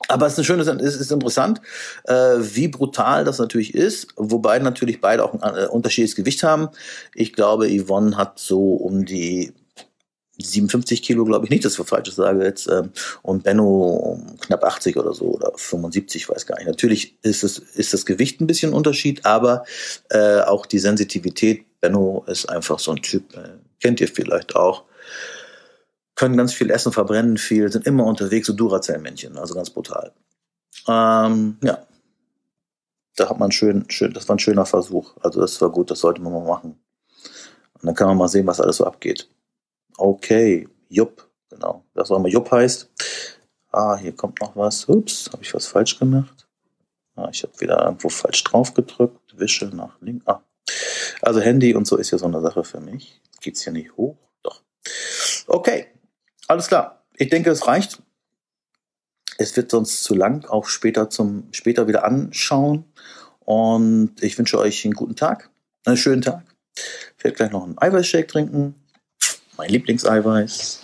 Aber 0.08 0.26
es 0.26 0.32
ist, 0.32 0.40
ein 0.40 0.44
schönes, 0.44 0.66
es 0.66 0.96
ist 0.96 1.12
interessant, 1.12 1.60
äh, 2.04 2.36
wie 2.38 2.68
brutal 2.68 3.24
das 3.24 3.38
natürlich 3.38 3.74
ist, 3.74 4.08
wobei 4.16 4.58
natürlich 4.58 5.00
beide 5.00 5.24
auch 5.24 5.34
ein 5.34 5.56
äh, 5.56 5.66
unterschiedliches 5.66 6.16
Gewicht 6.16 6.42
haben. 6.42 6.68
Ich 7.14 7.32
glaube, 7.32 7.68
Yvonne 7.68 8.16
hat 8.16 8.38
so 8.38 8.74
um 8.74 9.04
die 9.04 9.52
57 10.38 11.02
Kilo, 11.02 11.24
glaube 11.24 11.46
ich 11.46 11.50
nicht, 11.50 11.64
dass 11.64 11.74
ich 11.74 11.78
was 11.78 11.88
Falsches 11.88 12.16
sage 12.16 12.44
jetzt. 12.44 12.68
Ähm, 12.68 12.90
und 13.22 13.44
Benno 13.44 14.20
knapp 14.40 14.64
80 14.64 14.96
oder 14.96 15.12
so 15.12 15.26
oder 15.26 15.52
75, 15.54 16.28
weiß 16.28 16.46
gar 16.46 16.56
nicht. 16.56 16.66
Natürlich 16.66 17.18
ist, 17.22 17.44
es, 17.44 17.58
ist 17.58 17.92
das 17.92 18.06
Gewicht 18.06 18.40
ein 18.40 18.46
bisschen 18.46 18.72
Unterschied, 18.72 19.24
aber 19.26 19.64
äh, 20.10 20.40
auch 20.40 20.66
die 20.66 20.78
Sensitivität. 20.78 21.66
Benno 21.80 22.24
ist 22.26 22.48
einfach 22.48 22.78
so 22.78 22.92
ein 22.92 23.02
Typ, 23.02 23.36
äh, 23.36 23.58
kennt 23.80 24.00
ihr 24.00 24.08
vielleicht 24.08 24.56
auch. 24.56 24.84
Können 26.14 26.36
ganz 26.36 26.52
viel 26.52 26.70
essen, 26.70 26.92
verbrennen 26.92 27.38
viel, 27.38 27.70
sind 27.72 27.86
immer 27.86 28.04
unterwegs, 28.04 28.46
so 28.46 28.52
Duracell-Männchen, 28.52 29.36
also 29.36 29.54
ganz 29.54 29.70
brutal. 29.70 30.12
Ähm, 30.88 31.58
ja. 31.62 31.86
Da 33.16 33.28
hat 33.28 33.38
man 33.38 33.52
schön, 33.52 33.84
schön, 33.88 34.12
das 34.14 34.28
war 34.28 34.36
ein 34.36 34.38
schöner 34.38 34.64
Versuch. 34.64 35.16
Also 35.20 35.40
das 35.40 35.60
war 35.60 35.70
gut, 35.70 35.90
das 35.90 36.00
sollte 36.00 36.22
man 36.22 36.32
mal 36.32 36.46
machen. 36.46 36.78
Und 37.74 37.86
dann 37.86 37.94
kann 37.94 38.08
man 38.08 38.16
mal 38.16 38.28
sehen, 38.28 38.46
was 38.46 38.60
alles 38.60 38.76
so 38.76 38.86
abgeht. 38.86 39.28
Okay, 39.96 40.68
Jupp, 40.88 41.28
genau. 41.48 41.84
Das 41.94 42.10
auch 42.10 42.16
immer 42.16 42.28
Jupp 42.28 42.50
heißt. 42.50 42.90
Ah, 43.70 43.96
hier 43.96 44.12
kommt 44.12 44.40
noch 44.40 44.56
was. 44.56 44.88
Ups, 44.88 45.30
habe 45.32 45.42
ich 45.42 45.54
was 45.54 45.66
falsch 45.66 45.98
gemacht? 45.98 46.46
Ah, 47.16 47.28
ich 47.30 47.42
habe 47.42 47.58
wieder 47.60 47.82
irgendwo 47.84 48.08
falsch 48.08 48.44
drauf 48.44 48.74
gedrückt. 48.74 49.38
Wische 49.38 49.66
nach 49.66 50.00
links. 50.00 50.26
Ah. 50.26 50.42
Also 51.20 51.40
Handy 51.40 51.74
und 51.74 51.86
so 51.86 51.96
ist 51.96 52.10
ja 52.10 52.18
so 52.18 52.26
eine 52.26 52.40
Sache 52.40 52.64
für 52.64 52.80
mich. 52.80 53.20
Geht's 53.40 53.62
hier 53.62 53.72
nicht 53.72 53.96
hoch? 53.96 54.16
Doch. 54.42 54.62
Okay, 55.46 55.86
alles 56.48 56.68
klar. 56.68 57.04
Ich 57.16 57.28
denke, 57.28 57.50
es 57.50 57.66
reicht. 57.66 58.02
Es 59.38 59.56
wird 59.56 59.70
sonst 59.70 60.04
zu 60.04 60.14
lang, 60.14 60.44
auch 60.46 60.66
später 60.66 61.10
zum 61.10 61.48
später 61.52 61.88
wieder 61.88 62.04
anschauen. 62.04 62.84
Und 63.40 64.22
ich 64.22 64.38
wünsche 64.38 64.58
euch 64.58 64.84
einen 64.84 64.94
guten 64.94 65.16
Tag, 65.16 65.50
einen 65.84 65.96
schönen 65.96 66.22
Tag. 66.22 66.44
Ich 67.18 67.24
werde 67.24 67.36
gleich 67.36 67.50
noch 67.50 67.64
einen 67.64 67.78
Eiweißshake 67.78 68.26
trinken 68.26 68.81
mein 69.56 69.70
Lieblingseiweiß. 69.70 70.82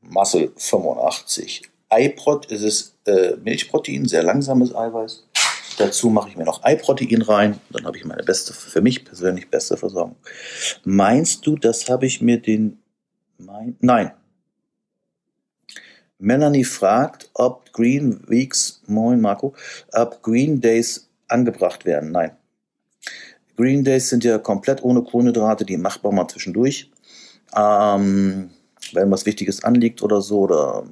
Masse 0.00 0.52
85. 0.56 1.62
Eiprot 1.88 2.46
ist 2.46 2.62
es 2.62 2.96
äh, 3.06 3.36
Milchprotein, 3.36 4.06
sehr 4.06 4.22
langsames 4.22 4.74
Eiweiß. 4.74 5.24
Dazu 5.78 6.10
mache 6.10 6.28
ich 6.28 6.36
mir 6.36 6.44
noch 6.44 6.62
Eiprotein 6.64 7.22
rein. 7.22 7.60
Dann 7.70 7.86
habe 7.86 7.96
ich 7.96 8.04
meine 8.04 8.22
beste, 8.22 8.52
für 8.52 8.80
mich 8.80 9.04
persönlich 9.04 9.50
beste 9.50 9.76
Versorgung. 9.76 10.16
Meinst 10.84 11.46
du, 11.46 11.56
das 11.56 11.88
habe 11.88 12.06
ich 12.06 12.20
mir 12.20 12.40
den. 12.40 12.78
Mein, 13.38 13.76
nein. 13.80 14.12
Melanie 16.18 16.64
fragt, 16.64 17.30
ob 17.34 17.72
Green 17.72 18.22
Weeks, 18.28 18.82
moin 18.86 19.20
Marco, 19.20 19.54
ob 19.92 20.22
Green 20.22 20.60
Days 20.60 21.10
angebracht 21.26 21.84
werden. 21.84 22.12
Nein. 22.12 22.36
Green 23.56 23.84
Days 23.84 24.08
sind 24.08 24.24
ja 24.24 24.38
komplett 24.38 24.82
ohne 24.82 25.02
Kohlenhydrate, 25.02 25.64
die 25.64 25.76
machbar 25.76 26.12
mal 26.12 26.28
zwischendurch. 26.28 26.90
Ähm, 27.56 28.50
wenn 28.92 29.10
was 29.10 29.26
Wichtiges 29.26 29.62
anliegt 29.62 30.02
oder 30.02 30.20
so, 30.20 30.40
oder 30.40 30.84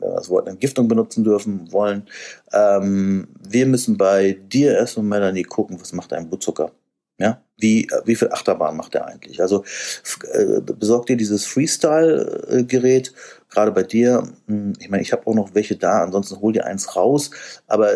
wenn 0.00 0.10
wir 0.10 0.16
das 0.16 0.30
Wort 0.30 0.48
Entgiftung 0.48 0.88
benutzen 0.88 1.24
dürfen 1.24 1.70
wollen. 1.72 2.06
Ähm, 2.52 3.28
wir 3.48 3.66
müssen 3.66 3.96
bei 3.96 4.38
dir 4.52 4.72
erst 4.72 4.96
und 4.96 5.08
Melanie 5.08 5.42
gucken, 5.42 5.80
was 5.80 5.92
macht 5.92 6.12
dein 6.12 6.28
Blutzucker. 6.28 6.72
Ja, 7.20 7.42
wie, 7.56 7.88
wie 8.04 8.14
viel 8.14 8.30
Achterbahn 8.30 8.76
macht 8.76 8.94
er 8.94 9.06
eigentlich? 9.06 9.40
Also 9.42 9.64
äh, 10.32 10.60
besorgt 10.60 11.08
dir 11.08 11.16
dieses 11.16 11.44
Freestyle-Gerät, 11.46 13.12
gerade 13.50 13.72
bei 13.72 13.82
dir. 13.82 14.22
Hm, 14.46 14.74
ich 14.78 14.88
meine, 14.88 15.02
ich 15.02 15.12
habe 15.12 15.26
auch 15.26 15.34
noch 15.34 15.54
welche 15.54 15.76
da, 15.76 16.02
ansonsten 16.02 16.40
hol 16.40 16.52
dir 16.52 16.64
eins 16.66 16.94
raus. 16.94 17.30
Aber 17.66 17.90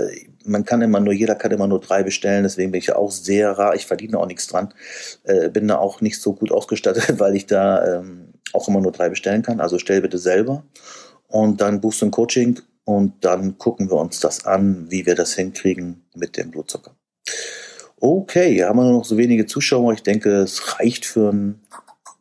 man 0.44 0.64
kann 0.64 0.82
immer 0.82 0.98
nur, 0.98 1.12
jeder 1.12 1.36
kann 1.36 1.52
immer 1.52 1.68
nur 1.68 1.80
drei 1.80 2.02
bestellen, 2.02 2.42
deswegen 2.42 2.72
bin 2.72 2.80
ich 2.80 2.92
auch 2.92 3.12
sehr 3.12 3.52
rar. 3.52 3.76
Ich 3.76 3.86
verdiene 3.86 4.18
auch 4.18 4.26
nichts 4.26 4.48
dran. 4.48 4.74
Äh, 5.22 5.50
bin 5.50 5.68
da 5.68 5.78
auch 5.78 6.00
nicht 6.00 6.20
so 6.20 6.32
gut 6.32 6.50
ausgestattet, 6.50 7.18
weil 7.20 7.36
ich 7.36 7.46
da 7.46 8.00
ähm, 8.00 8.32
auch 8.52 8.66
immer 8.68 8.80
nur 8.80 8.92
drei 8.92 9.08
bestellen 9.08 9.42
kann. 9.42 9.60
Also 9.60 9.78
stell 9.78 10.00
bitte 10.00 10.18
selber. 10.18 10.64
Und 11.28 11.60
dann 11.60 11.80
buchst 11.80 12.02
du 12.02 12.06
ein 12.06 12.10
Coaching 12.10 12.60
und 12.84 13.24
dann 13.24 13.56
gucken 13.56 13.88
wir 13.88 13.96
uns 13.98 14.18
das 14.18 14.44
an, 14.44 14.86
wie 14.90 15.06
wir 15.06 15.14
das 15.14 15.34
hinkriegen 15.34 16.04
mit 16.16 16.36
dem 16.36 16.50
Blutzucker. 16.50 16.96
Okay, 18.04 18.64
haben 18.64 18.80
wir 18.80 18.82
nur 18.82 18.94
noch 18.94 19.04
so 19.04 19.16
wenige 19.16 19.46
Zuschauer. 19.46 19.92
Ich 19.92 20.02
denke, 20.02 20.40
es 20.40 20.76
reicht 20.80 21.04
für 21.04 21.28
einen 21.28 21.62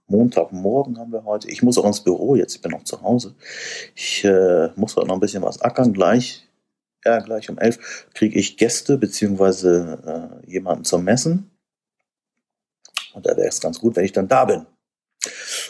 Montagmorgen 0.06 1.00
haben 1.00 1.12
wir 1.12 1.26
heute. 1.26 1.50
Ich 1.50 1.64
muss 1.64 1.80
auch 1.80 1.88
ins 1.88 2.04
Büro 2.04 2.36
jetzt, 2.36 2.54
ich 2.54 2.62
bin 2.62 2.70
noch 2.70 2.84
zu 2.84 3.02
Hause. 3.02 3.34
Ich 3.96 4.24
äh, 4.24 4.70
muss 4.76 4.96
heute 4.96 5.08
noch 5.08 5.16
ein 5.16 5.20
bisschen 5.20 5.42
was 5.42 5.60
ackern. 5.60 5.92
Gleich, 5.92 6.48
ja, 7.04 7.18
gleich 7.18 7.50
um 7.50 7.58
elf 7.58 8.08
kriege 8.14 8.38
ich 8.38 8.58
Gäste 8.58 9.00
beziehungsweise 9.00 10.40
äh, 10.46 10.52
jemanden 10.52 10.84
zum 10.84 11.04
Messen. 11.04 11.50
Und 13.16 13.26
da 13.26 13.36
wäre 13.36 13.48
es 13.48 13.60
ganz 13.60 13.80
gut, 13.80 13.96
wenn 13.96 14.06
ich 14.06 14.12
dann 14.12 14.28
da 14.28 14.46
bin. 14.46 14.68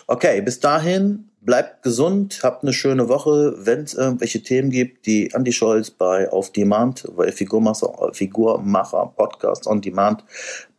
Okay, 0.08 0.42
bis 0.42 0.60
dahin 0.60 1.31
bleibt 1.42 1.84
gesund, 1.84 2.40
habt 2.44 2.64
eine 2.64 2.74
schöne 2.74 3.10
Woche. 3.10 3.56
Wenn 3.58 3.82
es 3.82 3.94
irgendwelche 3.94 4.42
Themen 4.42 4.70
gibt, 4.70 5.06
die 5.06 5.32
Andy 5.34 5.52
Scholz 5.52 5.92
bei 5.92 6.32
Auf 6.32 6.52
Demand, 6.52 7.06
bei 7.16 7.32
Figurmacher, 7.32 8.14
Figurmacher 8.14 9.14
Podcast 9.16 9.68
on 9.68 9.82
Demand 9.82 10.24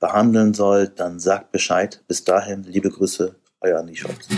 behandeln 0.01 0.55
soll, 0.55 0.89
dann 0.89 1.19
sagt 1.19 1.53
Bescheid. 1.53 2.03
Bis 2.07 2.25
dahin, 2.25 2.63
liebe 2.63 2.91
Grüße, 2.91 3.35
euer 3.61 3.81
Andy 3.81 3.97
Scholz. 3.97 4.29